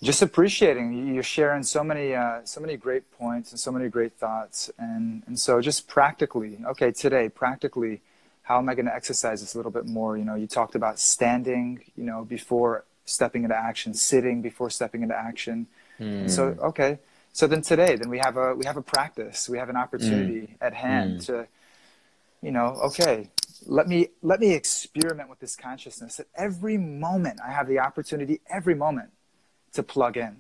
just 0.04 0.22
appreciating 0.22 1.14
you're 1.14 1.24
sharing 1.24 1.64
so 1.64 1.84
many 1.84 2.14
uh, 2.14 2.42
so 2.44 2.60
many 2.60 2.78
great 2.78 3.12
points 3.12 3.52
and 3.52 3.60
so 3.60 3.72
many 3.72 3.90
great 3.90 4.14
thoughts 4.14 4.70
and 4.78 5.24
and 5.28 5.40
so 5.40 5.62
just 5.62 5.88
practically 5.88 6.60
okay 6.66 6.92
today 6.92 7.30
practically 7.30 8.02
how 8.46 8.58
am 8.58 8.70
i 8.70 8.74
going 8.74 8.86
to 8.86 8.96
exercise 8.96 9.42
this 9.42 9.54
a 9.54 9.58
little 9.58 9.72
bit 9.72 9.86
more 9.86 10.18
you 10.18 10.26
know 10.26 10.36
you 10.36 10.48
talked 10.48 10.76
about 10.76 11.00
standing 11.00 11.84
you 11.96 12.04
know 12.04 12.24
before 12.26 12.86
stepping 13.06 13.44
into 13.44 13.56
action 13.56 13.94
sitting 13.94 14.42
before 14.42 14.70
stepping 14.70 15.04
into 15.04 15.16
action 15.16 15.68
mm. 16.00 16.30
so 16.30 16.52
hmm. 16.52 16.60
okay 16.62 17.00
so 17.34 17.46
then 17.46 17.62
today 17.62 17.96
then 17.96 18.10
we 18.10 18.18
have 18.18 18.38
a 18.38 18.56
we 18.56 18.66
have 18.66 18.78
a 18.78 18.82
practice 18.82 19.48
we 19.48 19.58
have 19.58 19.70
an 19.70 19.78
opportunity 19.78 20.48
mm. 20.48 20.56
at 20.62 20.74
hand 20.74 21.20
mm. 21.20 21.26
to 21.26 21.48
you 22.42 22.52
know 22.52 22.78
okay 22.84 23.30
let 23.68 23.88
me 23.88 24.08
let 24.22 24.40
me 24.40 24.54
experiment 24.54 25.30
with 25.30 25.40
this 25.40 25.56
consciousness 25.56 26.20
at 26.20 26.28
every 26.36 26.78
moment 26.78 27.40
i 27.46 27.52
have 27.52 27.68
the 27.68 27.80
opportunity 27.80 28.42
every 28.50 28.76
moment 28.76 29.10
to 29.76 29.84
plug 29.84 30.18
in. 30.18 30.38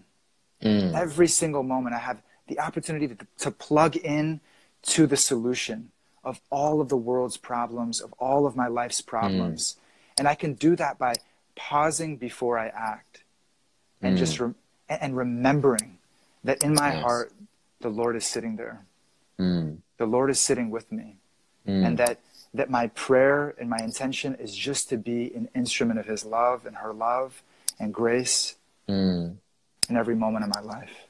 Mm. 0.63 0.93
Every 0.95 1.27
single 1.27 1.63
moment, 1.63 1.95
I 1.95 1.99
have 1.99 2.21
the 2.47 2.59
opportunity 2.59 3.07
to, 3.07 3.17
to 3.39 3.51
plug 3.51 3.95
in 3.95 4.41
to 4.83 5.05
the 5.05 5.17
solution 5.17 5.91
of 6.25 6.41
all 6.49 6.81
of 6.81 6.89
the 6.89 6.97
world's 6.97 7.37
problems, 7.37 8.01
of 8.01 8.13
all 8.13 8.45
of 8.45 8.55
my 8.55 8.67
life's 8.67 9.01
problems. 9.01 9.73
Mm. 9.73 9.79
And 10.17 10.27
I 10.27 10.35
can 10.35 10.53
do 10.53 10.75
that 10.75 10.97
by 10.97 11.13
pausing 11.55 12.17
before 12.17 12.57
I 12.57 12.67
act 12.67 13.23
and 14.01 14.15
mm. 14.15 14.19
just 14.19 14.39
re- 14.39 14.53
and 14.89 15.15
remembering 15.15 15.97
that 16.43 16.63
in 16.63 16.73
my 16.73 16.91
heart, 16.91 17.31
the 17.81 17.89
Lord 17.89 18.15
is 18.15 18.25
sitting 18.25 18.55
there. 18.55 18.85
Mm. 19.39 19.77
The 19.97 20.05
Lord 20.05 20.29
is 20.29 20.39
sitting 20.39 20.69
with 20.69 20.91
me. 20.91 21.17
Mm. 21.67 21.87
And 21.87 21.97
that, 21.97 22.19
that 22.53 22.69
my 22.69 22.87
prayer 22.87 23.55
and 23.59 23.69
my 23.69 23.79
intention 23.79 24.35
is 24.35 24.55
just 24.55 24.89
to 24.89 24.97
be 24.97 25.33
an 25.33 25.49
instrument 25.55 25.99
of 25.99 26.05
His 26.05 26.23
love 26.23 26.65
and 26.65 26.77
her 26.77 26.93
love 26.93 27.41
and 27.79 27.93
grace 27.93 28.55
mm. 28.87 29.35
in 29.89 29.97
every 29.97 30.15
moment 30.15 30.45
of 30.45 30.53
my 30.53 30.61
life. 30.61 31.07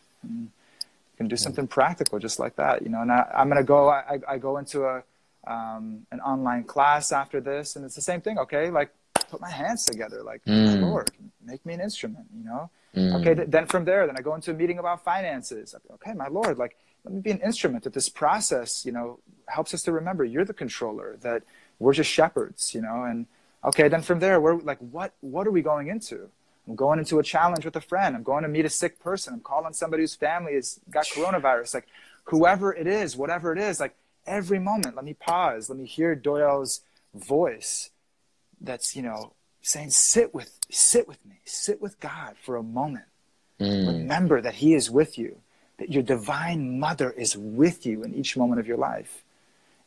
Can 1.18 1.28
do 1.28 1.38
something 1.38 1.68
practical 1.68 2.20
just 2.20 2.40
like 2.40 2.58
that, 2.58 2.82
you 2.82 2.90
know. 2.90 3.02
And 3.02 3.12
I, 3.12 3.26
am 3.36 3.48
going 3.48 3.58
to 3.58 3.64
go. 3.64 3.90
I, 3.90 4.20
I 4.28 4.38
go 4.38 4.58
into 4.58 4.84
a 4.84 5.04
um, 5.48 6.06
an 6.12 6.20
online 6.20 6.64
class 6.64 7.12
after 7.12 7.40
this, 7.40 7.76
and 7.76 7.86
it's 7.86 7.96
the 7.96 8.02
same 8.02 8.22
thing. 8.22 8.38
Okay, 8.40 8.70
like 8.70 8.94
put 9.30 9.42
my 9.42 9.50
hands 9.50 9.86
together, 9.86 10.24
like 10.24 10.44
mm. 10.46 10.82
Lord, 10.82 11.12
make 11.44 11.66
me 11.66 11.74
an 11.74 11.82
instrument, 11.82 12.26
you 12.36 12.44
know. 12.44 12.70
Mm. 12.96 13.22
Okay, 13.22 13.36
th- 13.36 13.50
then 13.50 13.66
from 13.66 13.86
there, 13.86 14.06
then 14.08 14.18
I 14.18 14.22
go 14.22 14.36
into 14.36 14.52
a 14.52 14.54
meeting 14.54 14.80
about 14.80 15.04
finances. 15.04 15.76
Okay, 15.94 16.14
my 16.14 16.28
Lord, 16.28 16.58
like 16.58 16.78
let 17.04 17.14
me 17.14 17.22
be 17.22 17.32
an 17.32 17.40
instrument 17.40 17.84
that 17.84 17.94
this 17.94 18.10
process, 18.10 18.86
you 18.86 18.92
know, 18.92 19.20
helps 19.48 19.74
us 19.74 19.84
to 19.84 19.92
remember 19.92 20.24
you're 20.24 20.46
the 20.46 20.54
controller, 20.54 21.18
that 21.22 21.44
we're 21.80 21.94
just 21.94 22.10
shepherds, 22.10 22.74
you 22.74 22.82
know, 22.82 23.04
and 23.04 23.28
okay, 23.64 23.88
then 23.88 24.02
from 24.02 24.20
there, 24.20 24.40
we're 24.42 24.58
like, 24.58 24.80
what 24.80 25.14
what 25.22 25.48
are 25.48 25.52
we 25.52 25.62
going 25.62 25.88
into? 25.88 26.30
I'm 26.68 26.76
going 26.76 27.00
into 27.00 27.20
a 27.20 27.24
challenge 27.24 27.66
with 27.66 27.76
a 27.76 27.82
friend. 27.82 28.16
I'm 28.16 28.24
going 28.24 28.44
to 28.44 28.50
meet 28.50 28.66
a 28.66 28.70
sick 28.70 29.00
person. 29.00 29.34
I'm 29.34 29.40
calling 29.40 29.74
somebody 29.74 30.04
whose 30.04 30.16
family 30.16 30.56
has 30.56 30.80
got 30.90 31.06
coronavirus. 31.06 31.76
Like 31.76 31.88
whoever 32.26 32.74
it 32.74 32.88
is, 32.88 33.16
whatever 33.16 33.54
it 33.54 33.60
is, 33.60 33.80
like 33.80 33.96
every 34.26 34.60
moment, 34.60 34.96
let 34.96 35.06
me 35.06 35.14
pause. 35.14 35.70
Let 35.70 35.78
me 35.78 35.86
hear 35.86 36.16
Doyle's 36.16 36.82
voice 37.14 37.92
that's, 38.60 38.96
you 38.96 39.04
know, 39.04 39.34
saying, 39.62 39.92
sit 39.92 40.34
with, 40.34 40.60
sit 40.70 41.08
with 41.08 41.24
me, 41.26 41.40
sit 41.46 41.82
with 41.82 42.00
God 42.00 42.36
for 42.42 42.56
a 42.56 42.64
moment. 42.64 43.06
Mm. 43.60 43.88
Remember 43.88 44.42
that 44.42 44.56
he 44.56 44.74
is 44.74 44.90
with 44.90 45.18
you, 45.18 45.38
that 45.78 45.92
your 45.92 46.04
divine 46.04 46.80
mother 46.80 47.12
is 47.12 47.38
with 47.38 47.86
you 47.86 48.04
in 48.04 48.14
each 48.16 48.36
moment 48.36 48.60
of 48.60 48.68
your 48.68 48.78
life. 48.78 49.24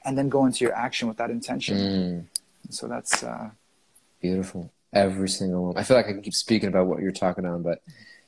And 0.04 0.16
then 0.16 0.28
go 0.28 0.46
into 0.46 0.64
your 0.64 0.74
action 0.74 1.08
with 1.08 1.16
that 1.16 1.30
intention. 1.30 1.76
Mm. 1.76 2.72
so 2.72 2.86
that's 2.86 3.24
uh, 3.24 3.50
beautiful 4.20 4.70
every 4.92 5.28
single 5.28 5.66
one. 5.66 5.76
I 5.76 5.82
feel 5.82 5.96
like 5.96 6.06
I 6.06 6.12
can 6.12 6.22
keep 6.22 6.34
speaking 6.34 6.68
about 6.68 6.86
what 6.86 7.00
you're 7.00 7.12
talking 7.12 7.44
on, 7.44 7.62
but 7.62 7.82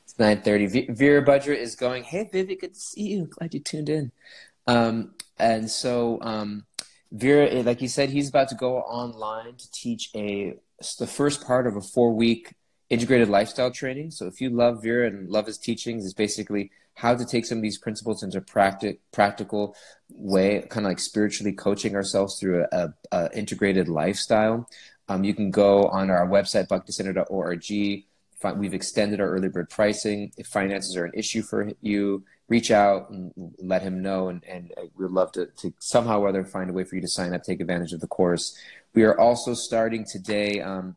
it's 0.04 0.14
9:30. 0.14 0.66
V- 0.66 0.86
Vera 0.90 1.24
Budger 1.24 1.56
is 1.56 1.76
going. 1.76 2.04
Hey, 2.04 2.28
Vivi, 2.30 2.56
good 2.56 2.74
to 2.74 2.80
see 2.80 3.08
you. 3.08 3.26
Glad 3.26 3.54
you 3.54 3.60
tuned 3.60 3.88
in. 3.88 4.12
Um, 4.66 5.14
and 5.38 5.70
so 5.70 6.18
um, 6.22 6.64
Vera, 7.12 7.46
eh, 7.46 7.62
like 7.64 7.82
you 7.82 7.88
said, 7.88 8.10
he's 8.10 8.28
about 8.28 8.48
to 8.48 8.54
go 8.54 8.78
online 8.78 9.56
to 9.56 9.70
teach 9.72 10.10
a 10.14 10.54
the 10.98 11.06
first 11.06 11.46
part 11.46 11.66
of 11.66 11.76
a 11.76 11.80
four 11.80 12.12
week 12.12 12.54
integrated 12.88 13.28
lifestyle 13.28 13.70
training. 13.70 14.10
So 14.10 14.26
if 14.26 14.40
you 14.40 14.50
love 14.50 14.82
Vera 14.82 15.06
and 15.06 15.28
love 15.28 15.46
his 15.46 15.58
teachings, 15.58 16.04
it's 16.04 16.14
basically 16.14 16.70
how 16.94 17.14
to 17.14 17.24
take 17.24 17.46
some 17.46 17.58
of 17.58 17.62
these 17.62 17.78
principles 17.78 18.22
into 18.22 18.40
practic- 18.40 19.00
practical 19.12 19.74
way, 20.10 20.66
kind 20.68 20.84
of 20.84 20.90
like 20.90 20.98
spiritually 20.98 21.52
coaching 21.52 21.94
ourselves 21.94 22.38
through 22.38 22.64
a, 22.72 22.76
a, 22.76 22.94
a 23.12 23.38
integrated 23.38 23.88
lifestyle. 23.88 24.68
Um, 25.10 25.24
you 25.24 25.34
can 25.34 25.50
go 25.50 25.88
on 25.88 26.08
our 26.08 26.24
website, 26.24 26.68
bhakticenter.org. 26.68 28.58
We've 28.58 28.74
extended 28.74 29.20
our 29.20 29.28
early 29.28 29.48
bird 29.48 29.68
pricing. 29.68 30.30
If 30.36 30.46
finances 30.46 30.96
are 30.96 31.04
an 31.04 31.10
issue 31.14 31.42
for 31.42 31.72
you, 31.80 32.22
reach 32.48 32.70
out 32.70 33.10
and 33.10 33.32
let 33.58 33.82
him 33.82 34.02
know. 34.02 34.28
And, 34.28 34.44
and 34.44 34.72
we'd 34.96 35.10
love 35.10 35.32
to, 35.32 35.46
to 35.46 35.74
somehow 35.80 36.20
or 36.20 36.28
other 36.28 36.44
find 36.44 36.70
a 36.70 36.72
way 36.72 36.84
for 36.84 36.94
you 36.94 37.00
to 37.00 37.08
sign 37.08 37.34
up, 37.34 37.42
take 37.42 37.60
advantage 37.60 37.92
of 37.92 38.00
the 38.00 38.06
course. 38.06 38.56
We 38.94 39.02
are 39.02 39.18
also 39.18 39.52
starting 39.54 40.06
today. 40.08 40.60
Um, 40.60 40.96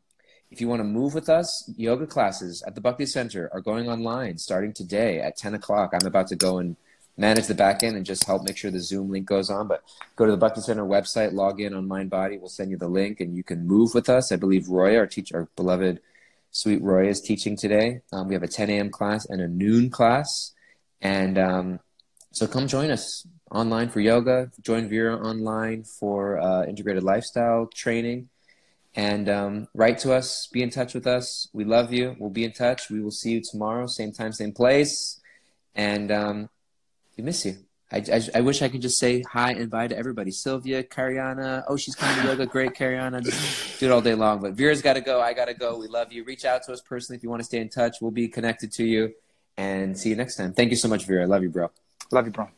if 0.52 0.62
you 0.62 0.68
want 0.68 0.82
to 0.82 0.86
move 0.86 1.16
with 1.16 1.28
us, 1.28 1.68
yoga 1.76 2.06
classes 2.06 2.64
at 2.68 2.76
the 2.76 2.82
Bhakti 2.82 3.08
Center 3.08 3.50
are 3.52 3.62
going 3.62 3.90
online 3.90 4.38
starting 4.38 4.74
today 4.74 5.22
at 5.22 5.38
10 5.38 5.56
o'clock. 5.56 5.94
I'm 6.00 6.06
about 6.06 6.28
to 6.28 6.36
go 6.36 6.60
and 6.60 6.76
manage 7.18 7.48
the 7.48 7.54
back 7.54 7.84
end 7.84 7.96
and 7.96 8.06
just 8.06 8.26
help 8.26 8.44
make 8.44 8.58
sure 8.58 8.72
the 8.72 8.80
Zoom 8.80 9.10
link 9.10 9.26
goes 9.26 9.50
on. 9.50 9.68
But 9.68 9.84
go 10.16 10.26
to 10.26 10.32
the 10.32 10.38
Bhakti 10.38 10.62
Center 10.62 10.84
website, 10.84 11.34
log 11.34 11.62
in 11.62 11.74
on 11.74 11.88
MindBody. 11.88 12.40
We'll 12.40 12.50
send 12.50 12.72
you 12.72 12.78
the 12.78 12.88
link 12.88 13.20
and 13.20 13.36
you 13.36 13.44
can 13.44 13.68
move 13.68 13.94
with 13.94 14.10
us. 14.10 14.32
I 14.32 14.36
believe 14.36 14.68
Roy, 14.70 14.98
our 14.98 15.08
teacher, 15.08 15.38
our 15.38 15.50
beloved 15.56 16.00
sweet 16.52 16.82
Roy, 16.82 17.08
is 17.08 17.22
teaching 17.22 17.56
today. 17.56 18.02
Um, 18.12 18.28
we 18.28 18.34
have 18.34 18.44
a 18.44 18.48
10 18.48 18.70
a.m. 18.70 18.90
class 18.90 19.26
and 19.26 19.42
a 19.42 19.48
noon 19.48 19.90
class. 19.90 20.54
And 21.02 21.38
um, 21.38 21.80
so 22.32 22.48
come 22.48 22.68
join 22.68 22.90
us 22.90 23.28
online 23.52 23.90
for 23.90 24.00
yoga. 24.00 24.52
Join 24.62 24.90
Vera 24.90 25.16
online 25.16 25.84
for 25.84 26.40
uh, 26.40 26.66
integrated 26.66 27.04
lifestyle 27.04 27.68
training. 27.68 28.30
And 28.96 29.28
um, 29.28 29.68
write 29.74 29.98
to 30.00 30.14
us, 30.14 30.48
be 30.48 30.62
in 30.62 30.70
touch 30.70 30.94
with 30.94 31.08
us. 31.08 31.48
We 31.52 31.64
love 31.64 31.92
you. 31.92 32.16
We'll 32.20 32.30
be 32.30 32.44
in 32.44 32.54
touch. 32.54 32.90
We 32.90 33.02
will 33.02 33.12
see 33.12 33.32
you 33.32 33.42
tomorrow, 33.42 33.88
same 33.88 34.12
time, 34.12 34.34
same 34.34 34.52
place. 34.52 35.20
And 35.76 36.12
um, 36.12 36.50
we 37.18 37.24
miss 37.24 37.46
you. 37.46 37.58
I, 37.92 37.98
I, 38.12 38.22
I, 38.36 38.42
wish 38.42 38.64
I 38.64 38.70
could 38.70 38.82
just 38.82 38.98
say 38.98 39.22
hi 39.22 39.52
and 39.52 39.70
bye 39.70 39.88
to 39.88 39.96
everybody. 39.96 40.32
Sylvia, 40.32 40.84
Cariana. 40.84 41.64
Oh, 41.68 41.78
she's 41.78 41.94
coming 41.94 42.24
to 42.24 42.28
yoga. 42.30 42.48
Great, 42.48 42.74
Cariana. 42.74 43.24
Just 43.24 43.80
do 43.80 43.86
it 43.86 43.92
all 43.92 44.02
day 44.02 44.16
long. 44.16 44.42
But 44.42 44.54
Vera's 44.54 44.82
got 44.82 44.94
to 44.94 45.02
go. 45.02 45.22
I 45.22 45.34
got 45.34 45.46
to 45.46 45.54
go. 45.54 45.78
We 45.78 45.88
love 45.88 46.12
you. 46.12 46.24
Reach 46.24 46.44
out 46.44 46.64
to 46.64 46.74
us 46.74 46.82
personally 46.82 47.18
if 47.18 47.24
you 47.24 47.30
want 47.30 47.42
to 47.42 47.46
stay 47.46 47.60
in 47.60 47.70
touch. 47.70 47.98
We'll 48.02 48.10
be 48.10 48.28
connected 48.28 48.72
to 48.74 48.84
you. 48.84 49.14
And 49.58 49.96
see 49.96 50.10
you 50.10 50.16
next 50.16 50.38
time. 50.38 50.54
Thank 50.54 50.72
you 50.72 50.78
so 50.78 50.88
much, 50.88 51.06
Vera. 51.06 51.22
I 51.22 51.26
love 51.26 51.44
you, 51.44 51.50
bro. 51.50 51.70
Love 52.12 52.26
you, 52.26 52.32
bro. 52.32 52.50